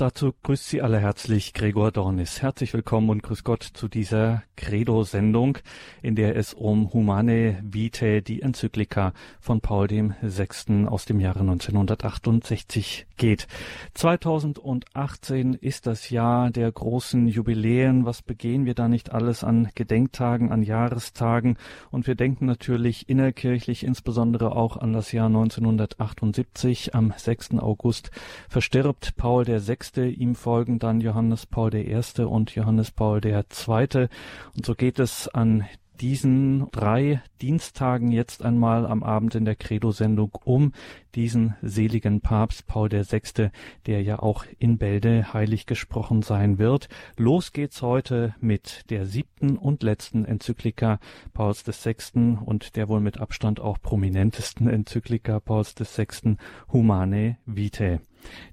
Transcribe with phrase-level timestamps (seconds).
[0.00, 2.40] Dazu grüßt Sie alle herzlich Gregor Dornis.
[2.40, 5.58] Herzlich willkommen und grüß Gott zu dieser Credo-Sendung,
[6.00, 10.86] in der es um Humane Vitae, die Enzyklika von Paul dem VI.
[10.86, 13.46] aus dem Jahre 1968 geht.
[13.92, 18.06] 2018 ist das Jahr der großen Jubiläen.
[18.06, 21.58] Was begehen wir da nicht alles an Gedenktagen, an Jahrestagen?
[21.90, 26.94] Und wir denken natürlich innerkirchlich insbesondere auch an das Jahr 1978.
[26.94, 27.58] Am 6.
[27.58, 28.10] August
[28.48, 29.60] verstirbt Paul der
[29.94, 32.22] VI ihm folgen dann Johannes Paul I.
[32.22, 34.08] und Johannes Paul II.
[34.54, 35.64] Und so geht es an
[36.00, 40.72] diesen drei Diensttagen jetzt einmal am Abend in der Credo-Sendung um
[41.14, 43.50] diesen seligen Papst Paul VI.,
[43.86, 46.88] der ja auch in Bälde heilig gesprochen sein wird.
[47.16, 51.00] Los geht's heute mit der siebten und letzten Enzyklika
[51.34, 52.38] Pauls VI.
[52.44, 56.36] und der wohl mit Abstand auch prominentesten Enzyklika Pauls VI.
[56.72, 58.00] Humane Vitae.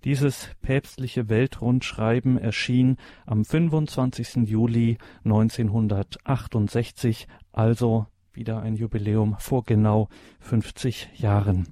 [0.03, 4.47] Dieses päpstliche Weltrundschreiben erschien am 25.
[4.47, 8.05] Juli 1968, also
[8.37, 10.07] wieder ein Jubiläum vor genau
[10.39, 11.67] 50 Jahren.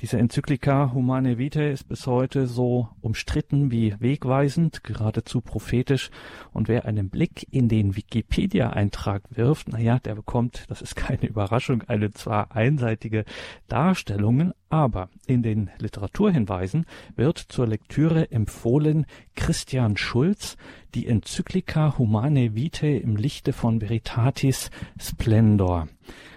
[0.00, 6.10] Diese Enzyklika Humane Vitae ist bis heute so umstritten wie wegweisend, geradezu prophetisch.
[6.52, 11.82] Und wer einen Blick in den Wikipedia-Eintrag wirft, naja, der bekommt, das ist keine Überraschung,
[11.82, 13.24] eine zwar einseitige
[13.68, 20.56] Darstellung, aber in den Literaturhinweisen wird zur Lektüre empfohlen Christian Schulz,
[20.96, 25.88] die Enzyklika Humane Vitae im Lichte von Veritatis Splendor.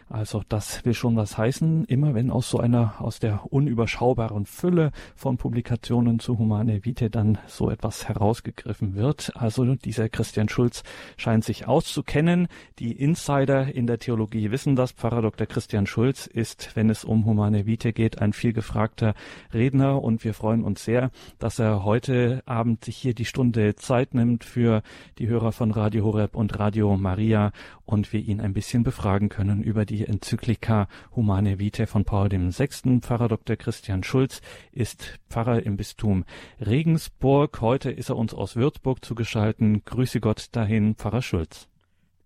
[0.10, 1.86] Also das will schon was heißen.
[1.86, 7.38] Immer wenn aus so einer, aus der unüberschaubaren Fülle von Publikationen zu Humane Vitae dann
[7.46, 9.32] so etwas herausgegriffen wird.
[9.36, 10.84] Also dieser Christian Schulz
[11.16, 12.48] scheint sich auszukennen.
[12.80, 14.94] Die Insider in der Theologie wissen das.
[14.94, 15.46] Pfarrer Dr.
[15.46, 19.14] Christian Schulz ist, wenn es um Humane Vitae geht, ein viel gefragter
[19.54, 24.16] Redner und wir freuen uns sehr, dass er heute Abend sich hier die Stunde Zeit
[24.16, 24.82] nimmt für
[25.20, 27.52] die Hörer von Radio Horeb und Radio Maria
[27.86, 33.00] und wir ihn ein bisschen befragen können über die Enzyklika Humane Vitae von Paul VI.
[33.02, 33.56] Pfarrer Dr.
[33.56, 36.26] Christian Schulz ist Pfarrer im Bistum
[36.60, 37.62] Regensburg.
[37.62, 39.86] Heute ist er uns aus Würzburg zugeschaltet.
[39.86, 41.70] Grüße Gott dahin, Pfarrer Schulz.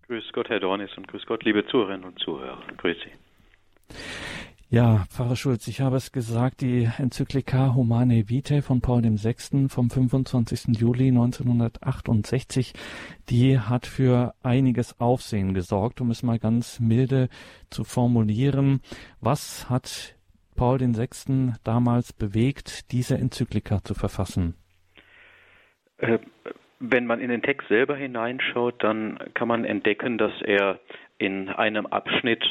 [0.06, 2.62] Grüß Gott, Herr Dornis, und grüß Gott, liebe Zuhörerinnen und Zuhörer.
[2.76, 3.94] Grüß Sie.
[4.74, 9.68] Ja, Pfarrer Schulz, ich habe es gesagt, die Enzyklika Humane Vitae von Paul VI.
[9.68, 10.76] vom 25.
[10.80, 12.72] Juli 1968,
[13.30, 17.28] die hat für einiges Aufsehen gesorgt, um es mal ganz milde
[17.70, 18.80] zu formulieren.
[19.20, 20.16] Was hat
[20.56, 21.52] Paul VI.
[21.62, 24.56] damals bewegt, diese Enzyklika zu verfassen?
[25.98, 26.18] Äh,
[26.80, 30.80] wenn man in den Text selber hineinschaut, dann kann man entdecken, dass er
[31.18, 32.42] in einem Abschnitt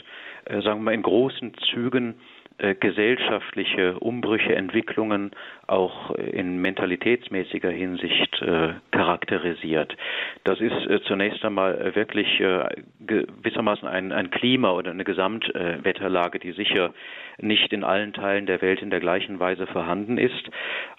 [0.47, 2.15] sagen wir mal, in großen Zügen
[2.59, 5.31] äh, gesellschaftliche Umbrüche, Entwicklungen
[5.65, 9.97] auch in mentalitätsmäßiger Hinsicht äh, charakterisiert.
[10.43, 12.69] Das ist äh, zunächst einmal wirklich äh,
[13.07, 16.93] gewissermaßen ein, ein, Klima oder eine Gesamtwetterlage, die sicher
[17.39, 20.49] nicht in allen Teilen der Welt in der gleichen Weise vorhanden ist.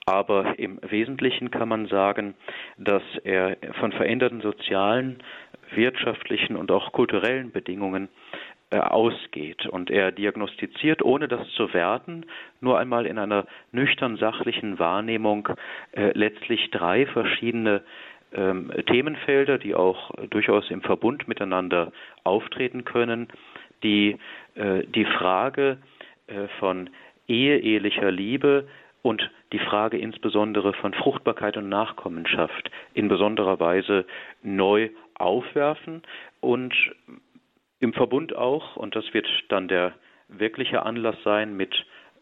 [0.06, 2.34] Aber im Wesentlichen kann man sagen,
[2.78, 5.22] dass er von veränderten sozialen,
[5.70, 9.66] wirtschaftlichen und auch kulturellen Bedingungen äh, ausgeht.
[9.66, 12.26] Und er diagnostiziert, ohne das zu werten,
[12.60, 15.48] nur einmal in einer nüchtern sachlichen Wahrnehmung
[15.92, 17.82] äh, letztlich drei verschiedene
[18.32, 21.92] ähm, Themenfelder, die auch durchaus im Verbund miteinander
[22.24, 23.28] auftreten können,
[23.82, 24.18] die
[24.54, 25.78] äh, die Frage
[26.26, 26.90] äh, von
[27.28, 28.66] Ehe, ehelicher Liebe
[29.02, 34.06] und die Frage insbesondere von Fruchtbarkeit und Nachkommenschaft in besonderer Weise
[34.42, 36.02] neu aufwerfen
[36.40, 36.74] und
[37.80, 39.94] im Verbund auch, und das wird dann der
[40.28, 41.74] wirkliche Anlass sein, mit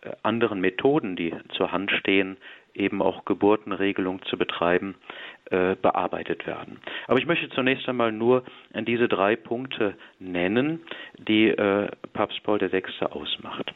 [0.02, 2.36] äh, anderen Methoden, die zur Hand stehen,
[2.74, 4.94] eben auch Geburtenregelung zu betreiben,
[5.50, 6.80] äh, bearbeitet werden.
[7.06, 10.80] Aber ich möchte zunächst einmal nur diese drei Punkte nennen,
[11.18, 12.82] die äh, Papst Paul VI.
[13.06, 13.72] ausmacht.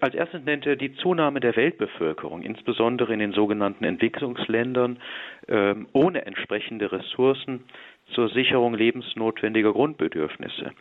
[0.00, 4.98] Als erstes nennt er die Zunahme der Weltbevölkerung, insbesondere in den sogenannten Entwicklungsländern,
[5.48, 7.64] ähm, ohne entsprechende Ressourcen
[8.14, 10.72] zur Sicherung lebensnotwendiger Grundbedürfnisse.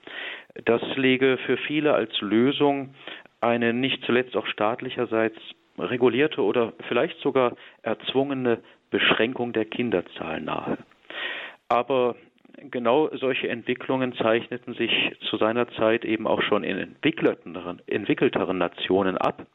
[0.66, 2.94] Das lege für viele als Lösung
[3.39, 5.38] eine nicht zuletzt auch staatlicherseits
[5.78, 10.78] regulierte oder vielleicht sogar erzwungene Beschränkung der Kinderzahl nahe.
[11.69, 12.16] Aber
[12.69, 14.92] genau solche Entwicklungen zeichneten sich
[15.30, 19.48] zu seiner Zeit eben auch schon in entwickelteren, entwickelteren Nationen ab.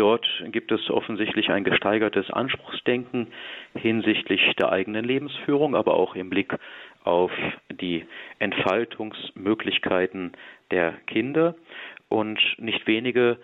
[0.00, 3.26] Dort gibt es offensichtlich ein gesteigertes Anspruchsdenken
[3.74, 6.54] hinsichtlich der eigenen Lebensführung, aber auch im Blick
[7.04, 7.30] auf
[7.70, 8.06] die
[8.38, 10.32] Entfaltungsmöglichkeiten
[10.70, 11.54] der Kinder.
[12.08, 13.36] Und nicht wenige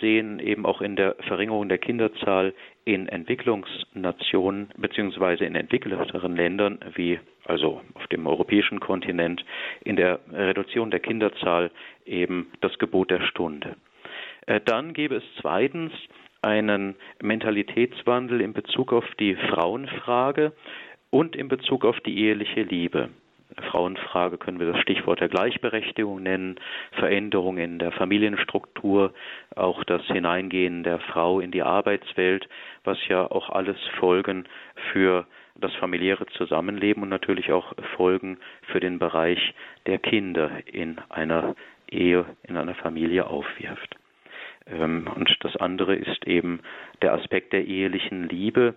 [0.00, 2.52] sehen eben auch in der Verringerung der Kinderzahl
[2.84, 9.44] in Entwicklungsnationen beziehungsweise in entwickelteren Ländern wie also auf dem europäischen Kontinent
[9.84, 11.70] in der Reduktion der Kinderzahl
[12.06, 13.76] eben das Gebot der Stunde.
[14.50, 15.92] Äh, dann gäbe es zweitens
[16.42, 20.52] einen Mentalitätswandel in Bezug auf die Frauenfrage
[21.10, 23.10] und in Bezug auf die eheliche Liebe.
[23.70, 26.56] Frauenfrage können wir das Stichwort der Gleichberechtigung nennen,
[26.92, 29.12] Veränderung in der Familienstruktur,
[29.54, 32.48] auch das Hineingehen der Frau in die Arbeitswelt,
[32.82, 34.48] was ja auch alles Folgen
[34.92, 38.38] für das familiäre Zusammenleben und natürlich auch Folgen
[38.72, 39.54] für den Bereich
[39.86, 41.54] der Kinder in einer
[41.88, 43.99] Ehe, in einer Familie aufwirft.
[44.70, 46.60] Ähm, und das andere ist eben
[47.02, 48.74] der Aspekt der ehelichen Liebe,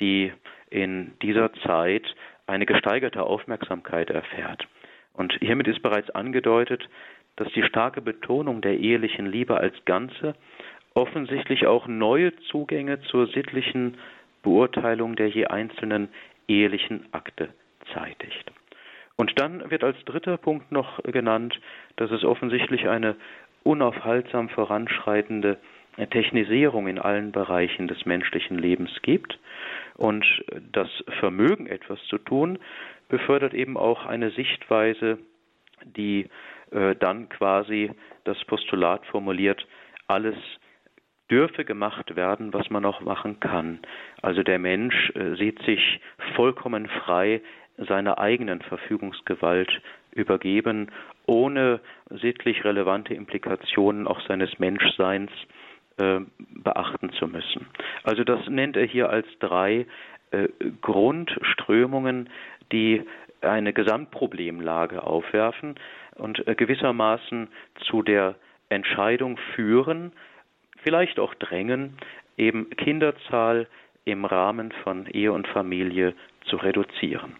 [0.00, 0.32] die
[0.70, 2.04] in dieser Zeit
[2.46, 4.66] eine gesteigerte Aufmerksamkeit erfährt.
[5.14, 6.88] Und hiermit ist bereits angedeutet,
[7.36, 10.34] dass die starke Betonung der ehelichen Liebe als Ganze
[10.94, 13.96] offensichtlich auch neue Zugänge zur sittlichen
[14.42, 16.08] Beurteilung der je einzelnen
[16.48, 17.50] ehelichen Akte
[17.92, 18.50] zeitigt.
[19.16, 21.60] Und dann wird als dritter Punkt noch genannt,
[21.96, 23.16] dass es offensichtlich eine
[23.62, 25.58] unaufhaltsam voranschreitende
[26.10, 29.38] Technisierung in allen Bereichen des menschlichen Lebens gibt.
[29.96, 30.24] Und
[30.72, 32.58] das Vermögen, etwas zu tun,
[33.08, 35.18] befördert eben auch eine Sichtweise,
[35.84, 36.28] die
[36.70, 37.90] äh, dann quasi
[38.24, 39.66] das Postulat formuliert,
[40.06, 40.36] alles
[41.30, 43.80] dürfe gemacht werden, was man auch machen kann.
[44.22, 46.00] Also der Mensch äh, sieht sich
[46.34, 47.40] vollkommen frei,
[47.76, 49.70] seiner eigenen Verfügungsgewalt
[50.12, 50.90] übergeben,
[51.30, 51.78] ohne
[52.10, 55.30] sittlich relevante Implikationen auch seines Menschseins
[55.96, 57.68] äh, beachten zu müssen.
[58.02, 59.86] Also das nennt er hier als drei
[60.32, 60.48] äh,
[60.80, 62.28] Grundströmungen,
[62.72, 63.04] die
[63.42, 65.76] eine Gesamtproblemlage aufwerfen
[66.16, 67.48] und äh, gewissermaßen
[67.78, 68.34] zu der
[68.68, 70.12] Entscheidung führen,
[70.82, 71.96] vielleicht auch drängen,
[72.36, 73.68] eben Kinderzahl
[74.04, 76.14] im Rahmen von Ehe und Familie
[76.46, 77.36] zu reduzieren.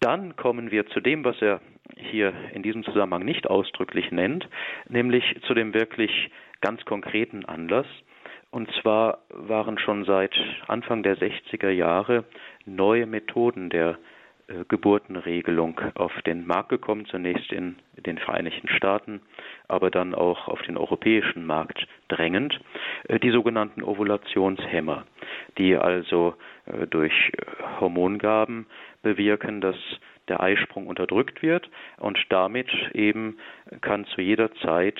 [0.00, 1.60] Dann kommen wir zu dem, was er
[1.96, 4.48] hier in diesem Zusammenhang nicht ausdrücklich nennt,
[4.88, 6.30] nämlich zu dem wirklich
[6.60, 7.86] ganz konkreten Anlass.
[8.50, 10.34] Und zwar waren schon seit
[10.68, 12.24] Anfang der 60er Jahre
[12.64, 13.98] neue Methoden der
[14.68, 19.20] Geburtenregelung auf den Markt gekommen, zunächst in den Vereinigten Staaten,
[19.66, 22.60] aber dann auch auf den europäischen Markt drängend,
[23.08, 25.04] äh, die sogenannten Ovulationshemmer,
[25.58, 26.34] die also
[26.66, 27.32] äh, durch
[27.80, 28.66] Hormongaben
[29.02, 29.76] bewirken, dass
[30.28, 33.38] der Eisprung unterdrückt wird und damit eben
[33.80, 34.98] kann zu jeder Zeit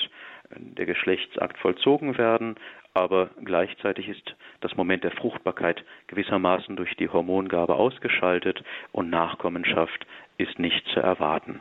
[0.50, 2.56] der Geschlechtsakt vollzogen werden,
[2.96, 10.06] aber gleichzeitig ist das Moment der Fruchtbarkeit gewissermaßen durch die Hormongabe ausgeschaltet und Nachkommenschaft
[10.38, 11.60] ist nicht zu erwarten.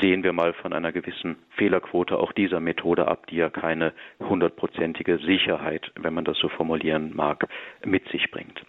[0.00, 5.18] Sehen wir mal von einer gewissen Fehlerquote auch dieser Methode ab, die ja keine hundertprozentige
[5.18, 7.46] Sicherheit, wenn man das so formulieren mag,
[7.84, 8.64] mit sich bringt.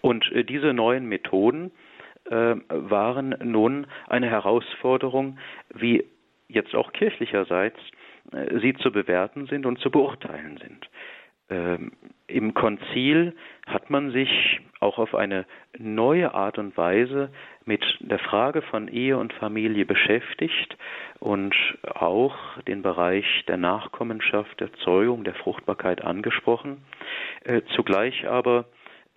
[0.00, 1.70] Und äh, diese neuen Methoden
[2.24, 5.38] äh, waren nun eine Herausforderung,
[5.72, 6.04] wie
[6.48, 8.01] jetzt auch kirchlicherseits äh,
[8.60, 10.88] sie zu bewerten sind und zu beurteilen sind.
[11.52, 11.92] Ähm,
[12.28, 13.34] Im Konzil
[13.66, 15.44] hat man sich auch auf eine
[15.78, 17.30] neue Art und Weise
[17.66, 20.76] mit der Frage von Ehe und Familie beschäftigt
[21.20, 21.54] und
[21.94, 22.36] auch
[22.66, 26.84] den Bereich der Nachkommenschaft, der Zeugung, der Fruchtbarkeit angesprochen.
[27.44, 28.64] Äh, zugleich aber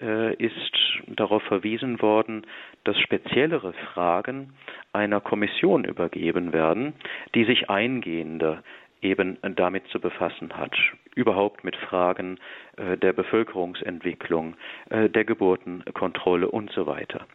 [0.01, 0.71] äh, ist
[1.07, 2.45] darauf verwiesen worden,
[2.83, 4.53] dass speziellere Fragen
[4.91, 6.93] einer Kommission übergeben werden,
[7.33, 8.61] die sich eingehender
[9.05, 10.75] eben damit zu befassen hat.
[11.15, 12.39] Überhaupt mit Fragen
[12.77, 14.55] äh, der Bevölkerungsentwicklung,
[14.89, 17.25] äh, der Geburtenkontrolle und so weiter.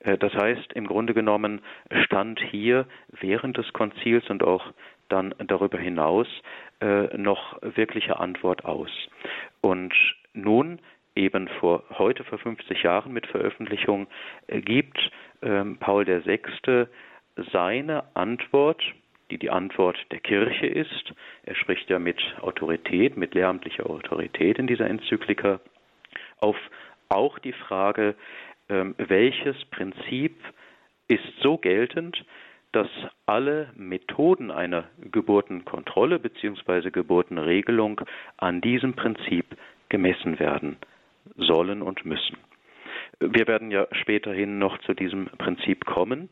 [0.00, 1.60] das heißt, im Grunde genommen
[2.04, 2.86] stand hier
[3.20, 4.72] während des Konzils und auch
[5.08, 6.26] dann darüber hinaus
[7.16, 8.90] noch wirkliche Antwort aus.
[9.62, 9.94] Und
[10.34, 10.78] nun
[11.16, 14.06] eben vor heute vor 50 Jahren mit Veröffentlichung
[14.46, 15.10] äh, gibt
[15.42, 16.86] ähm, Paul VI.
[17.52, 18.82] seine Antwort,
[19.30, 21.12] die die Antwort der Kirche ist.
[21.44, 25.60] Er spricht ja mit Autorität, mit lehramtlicher Autorität in dieser Enzyklika
[26.38, 26.56] auf
[27.08, 28.14] auch die Frage,
[28.68, 30.36] ähm, welches Prinzip
[31.08, 32.24] ist so geltend,
[32.72, 32.88] dass
[33.26, 36.90] alle Methoden einer Geburtenkontrolle bzw.
[36.90, 38.00] Geburtenregelung
[38.36, 39.56] an diesem Prinzip
[39.88, 40.76] gemessen werden
[41.36, 42.36] sollen und müssen.
[43.20, 46.28] Wir werden ja späterhin noch zu diesem Prinzip kommen.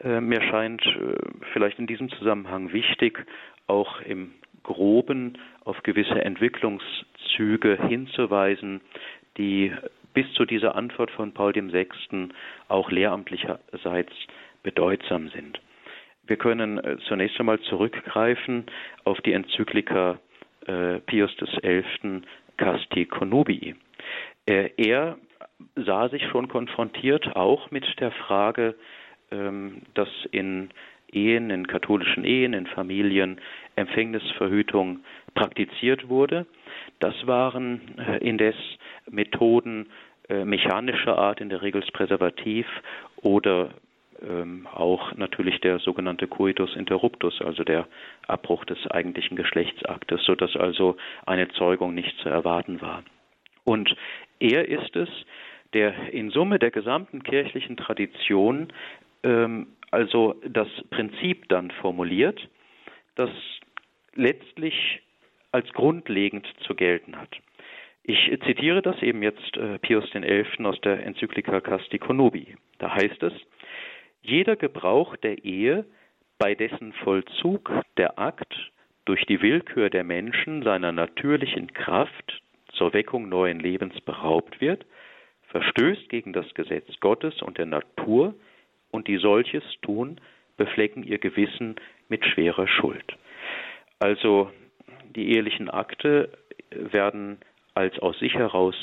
[0.00, 1.14] Äh, mir scheint äh,
[1.52, 3.24] vielleicht in diesem Zusammenhang wichtig,
[3.68, 4.32] auch im
[4.64, 8.80] Groben auf gewisse Entwicklungszüge hinzuweisen,
[9.36, 9.72] die
[10.14, 12.28] bis zu dieser Antwort von Paul VI.
[12.68, 14.12] auch lehramtlicherseits
[14.64, 15.60] bedeutsam sind.
[16.26, 18.64] Wir können äh, zunächst einmal zurückgreifen
[19.04, 20.18] auf die Enzyklika
[20.66, 22.22] äh, Pius XI.
[22.56, 23.76] Casti Conubii.
[24.46, 25.18] Er
[25.74, 28.74] sah sich schon konfrontiert auch mit der Frage,
[29.30, 30.70] ähm, dass in
[31.12, 33.40] Ehen, in katholischen Ehen, in Familien
[33.76, 35.00] Empfängnisverhütung
[35.34, 36.46] praktiziert wurde.
[36.98, 38.54] Das waren äh, indes
[39.08, 39.88] Methoden
[40.28, 42.66] äh, mechanischer Art, in der Regel Präservativ
[43.22, 43.70] oder
[44.22, 47.86] ähm, auch natürlich der sogenannte Coitus interruptus, also der
[48.26, 50.96] Abbruch des eigentlichen Geschlechtsaktes, sodass also
[51.26, 53.02] eine Zeugung nicht zu erwarten war.
[53.64, 53.94] Und
[54.40, 55.08] er ist es,
[55.72, 58.72] der in Summe der gesamten kirchlichen Tradition
[59.22, 62.48] ähm, also das Prinzip dann formuliert,
[63.14, 63.30] das
[64.14, 65.02] letztlich
[65.52, 67.34] als grundlegend zu gelten hat.
[68.02, 70.64] Ich zitiere das eben jetzt äh, Pius XI.
[70.64, 72.56] aus der Enzyklika Casti Conubi.
[72.78, 73.32] Da heißt es,
[74.22, 75.84] jeder Gebrauch der Ehe,
[76.38, 78.70] bei dessen Vollzug der Akt
[79.06, 82.42] durch die Willkür der Menschen seiner natürlichen Kraft
[82.76, 84.84] zur Weckung neuen Lebens beraubt wird,
[85.48, 88.34] verstößt gegen das Gesetz Gottes und der Natur,
[88.90, 90.20] und die solches tun,
[90.56, 91.76] beflecken ihr Gewissen
[92.08, 93.16] mit schwerer Schuld.
[93.98, 94.50] Also
[95.14, 96.30] die ehelichen Akte
[96.70, 97.38] werden
[97.74, 98.74] als aus sich heraus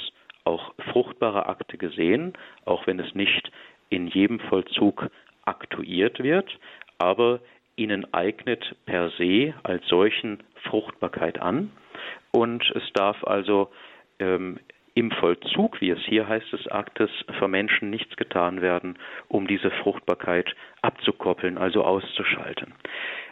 [0.43, 2.33] auch fruchtbare Akte gesehen,
[2.65, 3.51] auch wenn es nicht
[3.89, 5.09] in jedem Vollzug
[5.45, 6.59] aktuiert wird,
[6.99, 7.39] aber
[7.75, 11.71] ihnen eignet per se als solchen Fruchtbarkeit an
[12.31, 13.69] und es darf also
[14.19, 14.59] ähm,
[14.95, 19.71] im Vollzug, wie es hier heißt, des Aktes für Menschen nichts getan werden, um diese
[19.71, 22.73] Fruchtbarkeit abzukoppeln, also auszuschalten.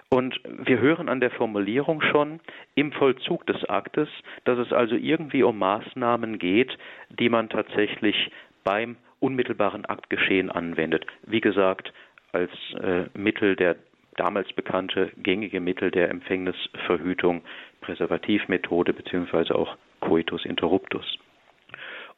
[0.10, 2.42] Und wir hören an der Formulierung schon
[2.76, 4.10] im Vollzug des Aktes,
[4.44, 6.78] dass es also irgendwie um Maßnahmen geht,
[7.10, 8.32] die man tatsächlich
[8.64, 11.06] beim unmittelbaren Aktgeschehen anwendet.
[11.26, 11.94] Wie gesagt,
[12.34, 12.52] als
[12.82, 13.78] äh, Mittel der
[14.18, 17.44] damals bekannte gängige Mittel der Empfängnisverhütung,
[17.82, 21.18] Präservativmethode beziehungsweise auch Coitus interruptus.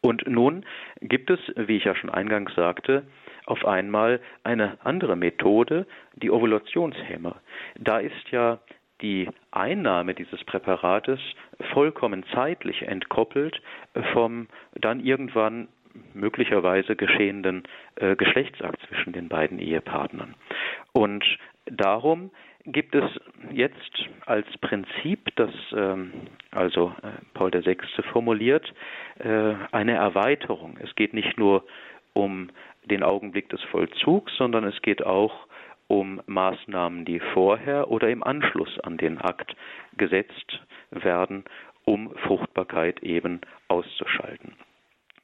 [0.01, 0.65] Und nun
[1.01, 3.03] gibt es, wie ich ja schon eingangs sagte,
[3.46, 7.38] auf einmal eine andere Methode, die Ovulationshemmer.
[7.79, 8.60] Da ist ja
[9.01, 11.20] die Einnahme dieses Präparates
[11.74, 13.62] vollkommen zeitlich entkoppelt
[14.13, 15.67] vom dann irgendwann
[16.13, 17.63] möglicherweise geschehenden
[17.96, 20.36] äh, Geschlechtsakt zwischen den beiden Ehepartnern.
[20.91, 21.24] Und
[21.65, 22.32] darum
[22.65, 23.03] gibt es
[23.51, 26.13] jetzt als Prinzip, das ähm,
[26.51, 27.77] also äh, Paul VI.
[28.12, 28.74] formuliert,
[29.20, 30.77] äh, eine Erweiterung.
[30.82, 31.65] Es geht nicht nur
[32.13, 32.50] um
[32.86, 35.48] den Augenblick des Vollzugs, sondern es geht auch
[35.88, 39.55] um Maßnahmen, die vorher oder im Anschluss an den Akt
[39.98, 41.43] gesetzt werden,
[41.86, 44.55] um Fruchtbarkeit eben auszuschalten.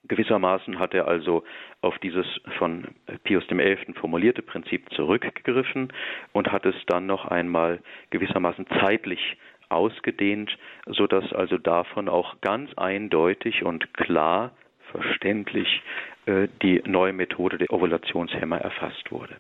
[0.08, 1.44] Gewissermaßen hat er also
[1.82, 2.26] auf dieses
[2.58, 2.88] von
[3.24, 3.94] Pius XI.
[3.94, 5.92] formulierte Prinzip zurückgegriffen
[6.32, 7.80] und hat es dann noch einmal
[8.10, 9.38] gewissermaßen zeitlich
[9.70, 14.52] ausgedehnt, sodass also davon auch ganz eindeutig und klar
[14.92, 15.82] verständlich
[16.26, 19.38] äh, die neue Methode der Ovulationshemmer erfasst wurde.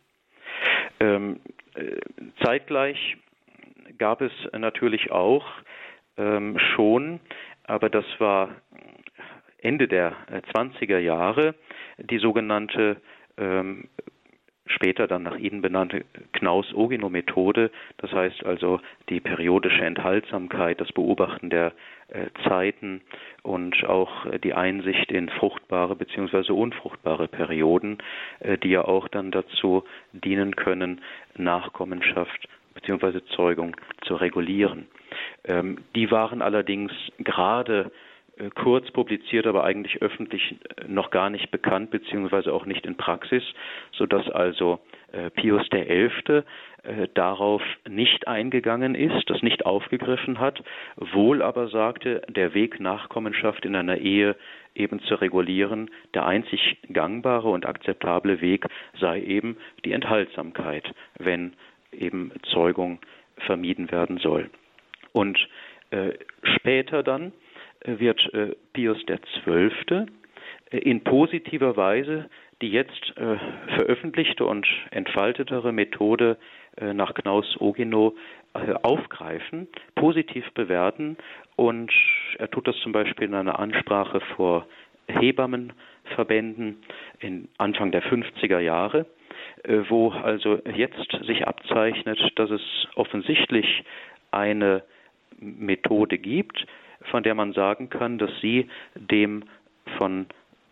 [0.99, 1.39] Ähm,
[1.75, 1.97] äh,
[2.43, 3.17] zeitgleich
[3.97, 5.45] gab es natürlich auch
[6.17, 7.19] ähm, schon,
[7.63, 8.49] aber das war
[9.61, 10.15] Ende der
[10.53, 11.55] 20er äh, Jahre
[11.97, 12.97] die sogenannte
[13.37, 13.89] ähm,
[14.69, 21.73] später dann nach ihnen benannte Knaus-Ogino-Methode, das heißt also die periodische Enthaltsamkeit, das Beobachten der
[22.09, 23.01] äh, Zeiten
[23.43, 26.51] und auch äh, die Einsicht in fruchtbare bzw.
[26.51, 27.97] unfruchtbare Perioden,
[28.39, 31.01] äh, die ja auch dann dazu dienen können,
[31.35, 33.21] Nachkommenschaft bzw.
[33.35, 34.87] Zeugung zu regulieren.
[35.45, 37.91] Ähm, die waren allerdings gerade
[38.55, 43.43] kurz publiziert, aber eigentlich öffentlich äh, noch gar nicht bekannt, beziehungsweise auch nicht in Praxis,
[43.91, 44.79] sodass also
[45.11, 46.43] äh, Pius XI.
[47.13, 50.63] darauf nicht eingegangen ist, das nicht aufgegriffen hat,
[50.95, 54.37] wohl aber sagte, der Weg Nachkommenschaft in einer Ehe
[54.75, 58.65] eben zu regulieren, der einzig gangbare und akzeptable Weg
[58.97, 61.53] sei eben die Enthaltsamkeit, wenn
[61.91, 62.99] eben Zeugung
[63.45, 64.49] vermieden werden soll.
[65.11, 65.37] Und
[65.91, 67.33] äh, später dann,
[67.85, 70.05] wird äh, Pius XII.
[70.71, 72.29] Äh, in positiver Weise
[72.61, 73.37] die jetzt äh,
[73.77, 76.37] veröffentlichte und entfaltetere Methode
[76.81, 78.15] nach Knaus-Ogino
[78.83, 81.17] aufgreifen, positiv bewerten
[81.57, 81.91] und
[82.37, 84.65] er tut das zum Beispiel in einer Ansprache vor
[85.07, 86.77] Hebammenverbänden
[87.19, 89.05] in Anfang der 50er Jahre,
[89.89, 92.61] wo also jetzt sich abzeichnet, dass es
[92.95, 93.83] offensichtlich
[94.31, 94.83] eine
[95.39, 96.65] Methode gibt,
[97.11, 99.43] von der man sagen kann, dass sie dem
[99.97, 100.27] von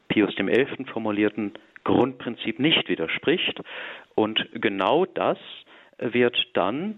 [0.08, 0.86] Pius XI.
[0.92, 1.54] formulierten
[1.84, 3.62] Grundprinzip nicht widerspricht.
[4.16, 5.38] Und genau das
[6.00, 6.96] wird dann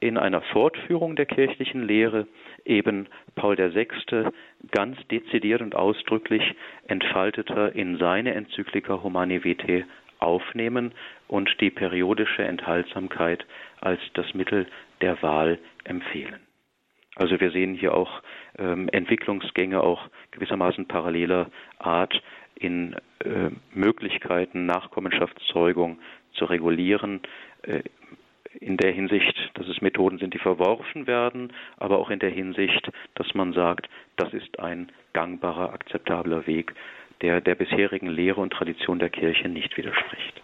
[0.00, 2.26] in einer Fortführung der kirchlichen Lehre
[2.64, 3.86] eben Paul VI.
[4.72, 6.42] ganz dezidiert und ausdrücklich
[6.88, 9.84] entfalteter in seine Enzyklika Humani Vitae
[10.18, 10.92] aufnehmen
[11.28, 13.46] und die periodische Enthaltsamkeit
[13.80, 14.66] als das Mittel
[15.00, 16.40] der Wahl empfehlen.
[17.16, 18.22] Also wir sehen hier auch
[18.58, 22.22] ähm, Entwicklungsgänge auch gewissermaßen paralleler Art
[22.54, 22.94] in
[23.24, 25.98] äh, Möglichkeiten, Nachkommenschaftszeugung
[26.34, 27.20] zu regulieren,
[27.62, 27.82] äh,
[28.60, 32.90] in der Hinsicht, dass es Methoden sind, die verworfen werden, aber auch in der Hinsicht,
[33.14, 36.74] dass man sagt, das ist ein gangbarer, akzeptabler Weg,
[37.22, 40.42] der der bisherigen Lehre und Tradition der Kirche nicht widerspricht.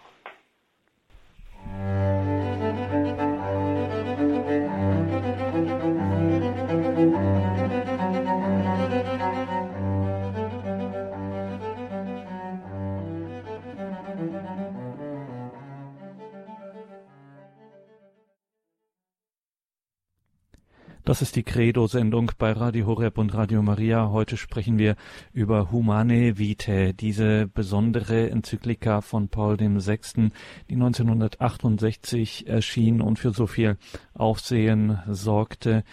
[21.09, 24.11] Das ist die Credo-Sendung bei Radio Horeb und Radio Maria.
[24.11, 24.95] Heute sprechen wir
[25.33, 30.29] über Humane Vitae, diese besondere Enzyklika von Paul VI.,
[30.69, 33.79] die 1968 erschien und für so viel
[34.13, 35.83] Aufsehen sorgte.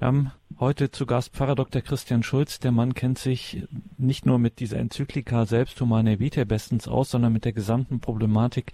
[0.00, 1.80] Wir haben heute zu Gast Pfarrer Dr.
[1.80, 2.58] Christian Schulz.
[2.58, 3.66] Der Mann kennt sich
[3.96, 8.72] nicht nur mit dieser Enzyklika selbst Humane Vitae bestens aus, sondern mit der gesamten Problematik,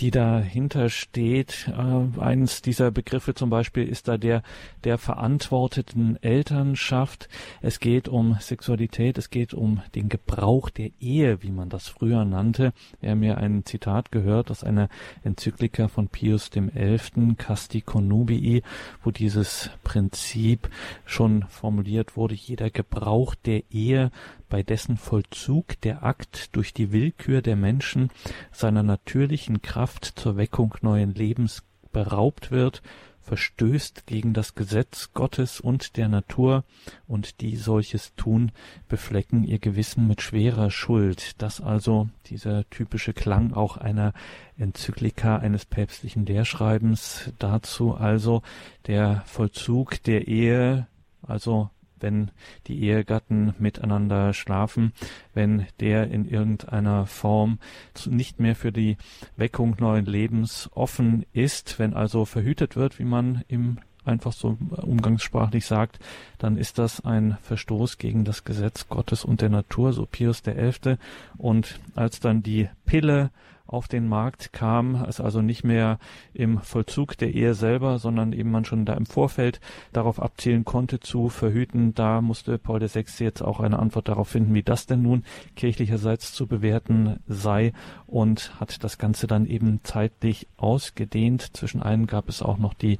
[0.00, 1.68] die dahinter steht.
[1.68, 4.42] Äh, eines dieser Begriffe zum Beispiel ist da der
[4.84, 7.28] der verantworteten Elternschaft.
[7.60, 12.24] Es geht um Sexualität, es geht um den Gebrauch der Ehe, wie man das früher
[12.24, 12.72] nannte.
[13.00, 14.88] Wir haben mir ein Zitat gehört aus einer
[15.22, 17.34] Enzyklika von Pius XI.
[17.36, 18.62] Casti Connubii,
[19.02, 20.65] wo dieses Prinzip
[21.04, 24.10] schon formuliert wurde, jeder Gebrauch der Ehe,
[24.48, 28.10] bei dessen Vollzug der Akt durch die Willkür der Menschen
[28.52, 32.82] seiner natürlichen Kraft zur Weckung neuen Lebens beraubt wird,
[33.26, 36.64] verstößt gegen das Gesetz Gottes und der Natur,
[37.08, 38.52] und die solches tun,
[38.88, 41.34] beflecken ihr Gewissen mit schwerer Schuld.
[41.42, 44.12] Das also dieser typische Klang auch einer
[44.58, 47.32] Enzyklika eines päpstlichen Lehrschreibens.
[47.38, 48.42] Dazu also
[48.86, 50.86] der Vollzug der Ehe,
[51.22, 52.30] also wenn
[52.66, 54.92] die Ehegatten miteinander schlafen,
[55.34, 57.58] wenn der in irgendeiner Form
[58.06, 58.96] nicht mehr für die
[59.36, 65.66] Weckung neuen Lebens offen ist, wenn also verhütet wird, wie man im einfach so umgangssprachlich
[65.66, 65.98] sagt,
[66.38, 70.96] dann ist das ein Verstoß gegen das Gesetz Gottes und der Natur, so Pius XI.
[71.36, 73.30] Und als dann die Pille
[73.66, 75.98] auf den Markt kam, es also nicht mehr
[76.34, 79.60] im Vollzug der Ehe selber, sondern eben man schon da im Vorfeld
[79.92, 81.94] darauf abzielen konnte zu verhüten.
[81.94, 83.04] Da musste Paul VI.
[83.18, 85.24] jetzt auch eine Antwort darauf finden, wie das denn nun
[85.56, 87.72] kirchlicherseits zu bewerten sei
[88.06, 91.56] und hat das Ganze dann eben zeitlich ausgedehnt.
[91.56, 92.98] Zwischen einen gab es auch noch die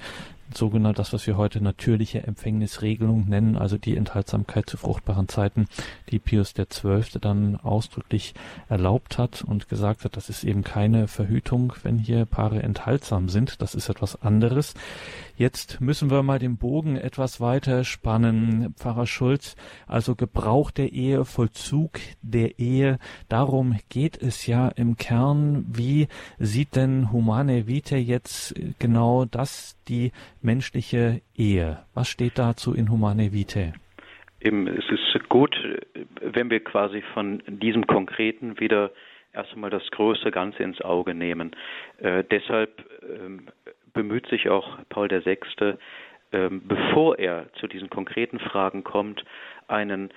[0.54, 5.68] sogenannte, das, was wir heute natürliche Empfängnisregelung nennen, also die Enthaltsamkeit zu fruchtbaren Zeiten,
[6.10, 7.20] die Pius XII.
[7.20, 8.34] dann ausdrücklich
[8.68, 13.60] erlaubt hat und gesagt hat, das ist eben keine Verhütung, wenn hier Paare enthaltsam sind,
[13.62, 14.74] das ist etwas anderes.
[15.38, 19.54] Jetzt müssen wir mal den Bogen etwas weiter spannen, Pfarrer Schulz.
[19.86, 25.66] Also Gebrauch der Ehe, Vollzug der Ehe, darum geht es ja im Kern.
[25.68, 31.84] Wie sieht denn Humane Vitae jetzt genau das, die menschliche Ehe?
[31.92, 33.74] Was steht dazu in Humane Vitae?
[34.40, 35.54] Es ist gut,
[36.22, 38.90] wenn wir quasi von diesem Konkreten wieder
[39.34, 41.54] erst einmal das große Ganze ins Auge nehmen.
[41.98, 43.48] Äh, deshalb ähm,
[43.96, 45.38] bemüht sich auch Paul VI.,
[46.32, 49.24] ähm, bevor er zu diesen konkreten Fragen kommt,
[49.68, 50.10] einen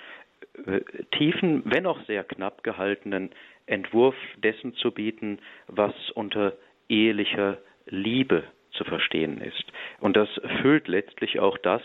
[0.66, 0.82] äh,
[1.18, 3.32] tiefen, wenn auch sehr knapp gehaltenen
[3.66, 6.54] Entwurf dessen zu bieten, was unter
[6.90, 9.64] ehelicher Liebe zu verstehen ist.
[10.00, 10.30] Und das
[10.62, 11.82] füllt letztlich auch das,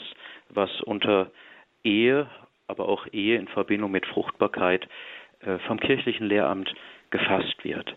[0.48, 1.30] was unter
[1.84, 2.28] Ehe,
[2.66, 4.88] aber auch Ehe in Verbindung mit Fruchtbarkeit
[5.40, 6.74] äh, vom kirchlichen Lehramt
[7.10, 7.94] gefasst wird.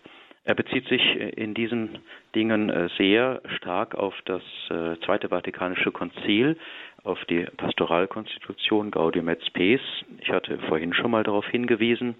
[0.47, 1.03] Er bezieht sich
[1.35, 1.99] in diesen
[2.33, 6.57] Dingen äh, sehr stark auf das äh, Zweite Vatikanische Konzil,
[7.03, 9.81] auf die Pastoralkonstitution Gaudium et Spes.
[10.21, 12.15] Ich hatte vorhin schon mal darauf hingewiesen.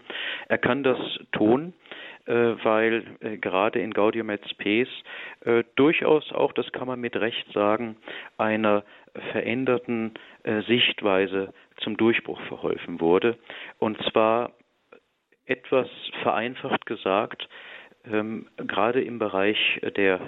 [0.49, 0.97] Er kann das
[1.31, 1.73] tun,
[2.25, 3.05] äh, weil
[3.39, 4.89] gerade in Gaudium et Spes
[5.77, 7.95] durchaus auch, das kann man mit Recht sagen,
[8.37, 8.83] einer
[9.31, 10.13] veränderten
[10.67, 13.37] Sichtweise zum Durchbruch verholfen wurde.
[13.79, 14.51] Und zwar
[15.45, 15.87] etwas
[16.21, 17.47] vereinfacht gesagt,
[18.05, 19.57] ähm, gerade im Bereich
[19.95, 20.19] der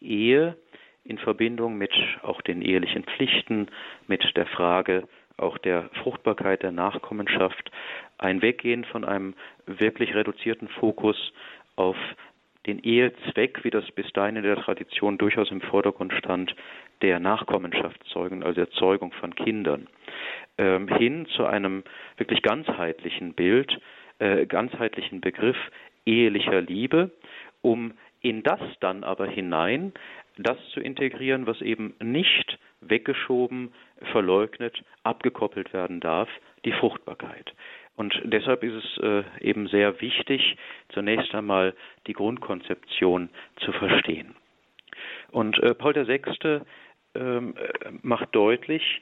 [0.00, 0.56] Ehe
[1.04, 3.68] in Verbindung mit auch den ehelichen Pflichten,
[4.06, 5.06] mit der Frage
[5.36, 7.70] auch der Fruchtbarkeit der Nachkommenschaft,
[8.18, 9.34] ein Weggehen von einem
[9.66, 11.32] wirklich reduzierten Fokus
[11.76, 11.96] auf
[12.66, 16.54] den Ehezweck, wie das bis dahin in der Tradition durchaus im Vordergrund stand,
[17.02, 19.88] der Nachkommenschaftszeugung, also der Zeugung von Kindern,
[20.56, 21.82] ähm, hin zu einem
[22.16, 23.78] wirklich ganzheitlichen Bild,
[24.18, 25.58] äh, ganzheitlichen Begriff
[26.06, 27.10] ehelicher Liebe,
[27.62, 29.92] um in das dann aber hinein
[30.36, 33.72] das zu integrieren, was eben nicht weggeschoben,
[34.10, 36.28] verleugnet, abgekoppelt werden darf,
[36.64, 37.54] die Fruchtbarkeit.
[37.96, 40.56] Und deshalb ist es äh, eben sehr wichtig,
[40.88, 41.74] zunächst einmal
[42.08, 44.34] die Grundkonzeption zu verstehen.
[45.30, 46.60] Und äh, Paul VI.
[47.16, 49.00] Ähm, äh, macht deutlich,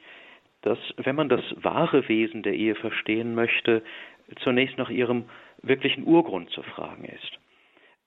[0.61, 3.81] dass wenn man das wahre Wesen der Ehe verstehen möchte,
[4.43, 5.25] zunächst nach ihrem
[5.61, 7.39] wirklichen Urgrund zu fragen ist.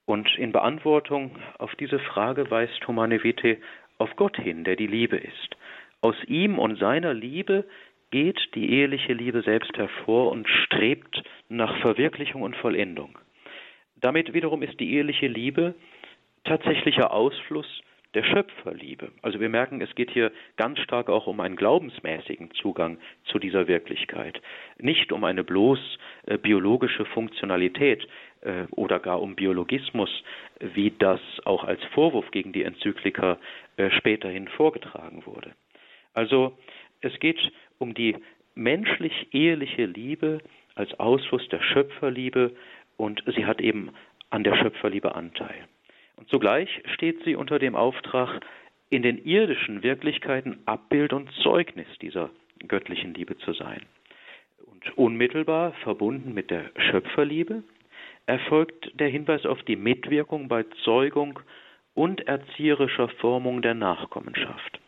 [0.04, 3.58] Und in Beantwortung auf diese Frage weist Humane Vitae
[3.98, 5.56] auf Gott hin, der die Liebe ist.
[6.00, 7.64] Aus ihm und seiner Liebe
[8.10, 13.18] geht die eheliche Liebe selbst hervor und strebt nach Verwirklichung und Vollendung.
[13.96, 15.74] Damit wiederum ist die eheliche Liebe
[16.44, 17.80] tatsächlicher Ausfluss
[18.16, 19.12] der Schöpferliebe.
[19.20, 23.68] Also wir merken, es geht hier ganz stark auch um einen glaubensmäßigen Zugang zu dieser
[23.68, 24.40] Wirklichkeit,
[24.78, 25.78] nicht um eine bloß
[26.24, 28.08] äh, biologische Funktionalität
[28.40, 30.08] äh, oder gar um Biologismus,
[30.60, 33.38] wie das auch als Vorwurf gegen die Enzykliker
[33.76, 35.52] äh, späterhin vorgetragen wurde.
[36.14, 36.56] Also
[37.02, 38.16] es geht um die
[38.54, 40.40] menschlich-eheliche Liebe
[40.74, 42.56] als Ausfluss der Schöpferliebe
[42.96, 43.90] und sie hat eben
[44.30, 45.68] an der Schöpferliebe Anteil.
[46.16, 48.40] Und zugleich steht sie unter dem Auftrag,
[48.88, 52.30] in den irdischen Wirklichkeiten Abbild und Zeugnis dieser
[52.68, 53.82] göttlichen Liebe zu sein.
[54.64, 57.62] Und unmittelbar verbunden mit der Schöpferliebe
[58.26, 61.40] erfolgt der Hinweis auf die Mitwirkung bei Zeugung
[61.94, 64.80] und erzieherischer Formung der Nachkommenschaft.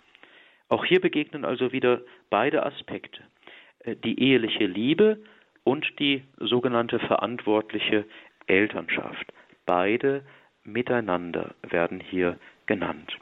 [0.68, 3.22] Auch hier begegnen also wieder beide Aspekte,
[3.80, 5.18] äh, die eheliche Liebe
[5.64, 8.04] und die sogenannte verantwortliche
[8.46, 9.32] Elternschaft.
[9.66, 10.24] Beide
[10.72, 13.18] miteinander werden hier genannt.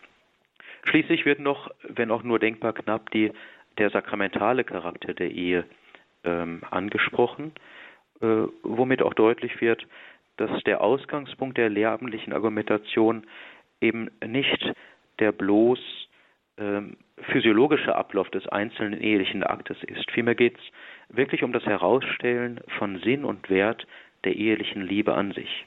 [0.84, 3.32] Schließlich wird noch, wenn auch nur denkbar knapp, die,
[3.78, 5.64] der sakramentale Charakter der Ehe
[6.24, 7.52] ähm, angesprochen,
[8.20, 9.86] äh, womit auch deutlich wird,
[10.36, 13.26] dass der Ausgangspunkt der lehrabendlichen Argumentation
[13.80, 14.72] eben nicht
[15.18, 15.80] der bloß
[16.58, 16.96] ähm,
[17.32, 20.10] physiologische Ablauf des einzelnen ehelichen Aktes ist.
[20.10, 23.86] Vielmehr geht es wirklich um das Herausstellen von Sinn und Wert
[24.24, 25.66] der ehelichen Liebe an sich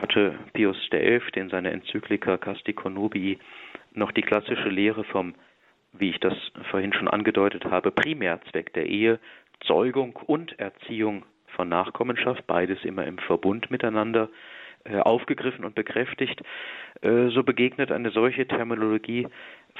[0.00, 1.20] hatte Pius XI.
[1.34, 3.38] in seiner Enzyklika Casti Connubii
[3.92, 5.34] noch die klassische Lehre vom,
[5.92, 6.34] wie ich das
[6.70, 9.18] vorhin schon angedeutet habe, Primärzweck der Ehe,
[9.66, 11.24] Zeugung und Erziehung
[11.56, 14.28] von Nachkommenschaft, beides immer im Verbund miteinander,
[14.84, 16.40] äh, aufgegriffen und bekräftigt.
[17.02, 19.26] Äh, so begegnet eine solche Terminologie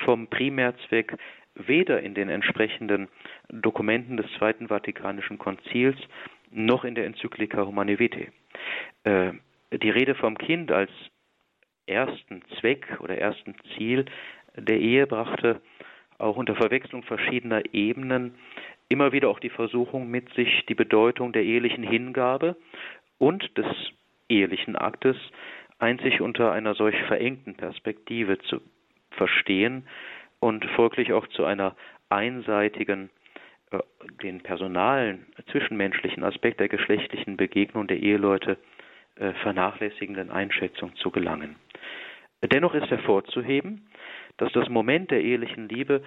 [0.04, 1.16] vom Primärzweck
[1.54, 3.08] weder in den entsprechenden
[3.48, 5.96] Dokumenten des Zweiten Vatikanischen Konzils
[6.50, 8.28] noch in der Enzyklika Humane Vitae.
[9.72, 10.90] Die Rede vom Kind als
[11.86, 14.04] ersten Zweck oder ersten Ziel
[14.56, 15.60] der Ehe brachte
[16.18, 18.34] auch unter Verwechslung verschiedener Ebenen
[18.88, 22.56] immer wieder auch die Versuchung mit sich, die Bedeutung der ehelichen Hingabe
[23.18, 23.66] und des
[24.28, 25.16] ehelichen Aktes
[25.78, 28.60] einzig unter einer solch verengten Perspektive zu
[29.12, 29.86] verstehen
[30.40, 31.76] und folglich auch zu einer
[32.08, 33.10] einseitigen,
[33.70, 33.78] äh,
[34.22, 38.58] den personalen, zwischenmenschlichen Aspekt der geschlechtlichen Begegnung der Eheleute
[39.42, 41.56] vernachlässigenden Einschätzung zu gelangen.
[42.42, 43.86] Dennoch ist hervorzuheben,
[44.38, 46.02] dass das Moment der ehelichen Liebe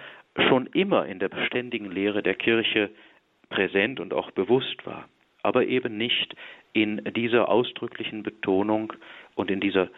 [0.48, 2.90] schon immer in der beständigen Lehre der Kirche
[3.48, 5.08] präsent und auch bewusst war,
[5.42, 6.34] aber eben nicht
[6.72, 8.92] in dieser ausdrücklichen Betonung
[9.36, 9.88] und in dieser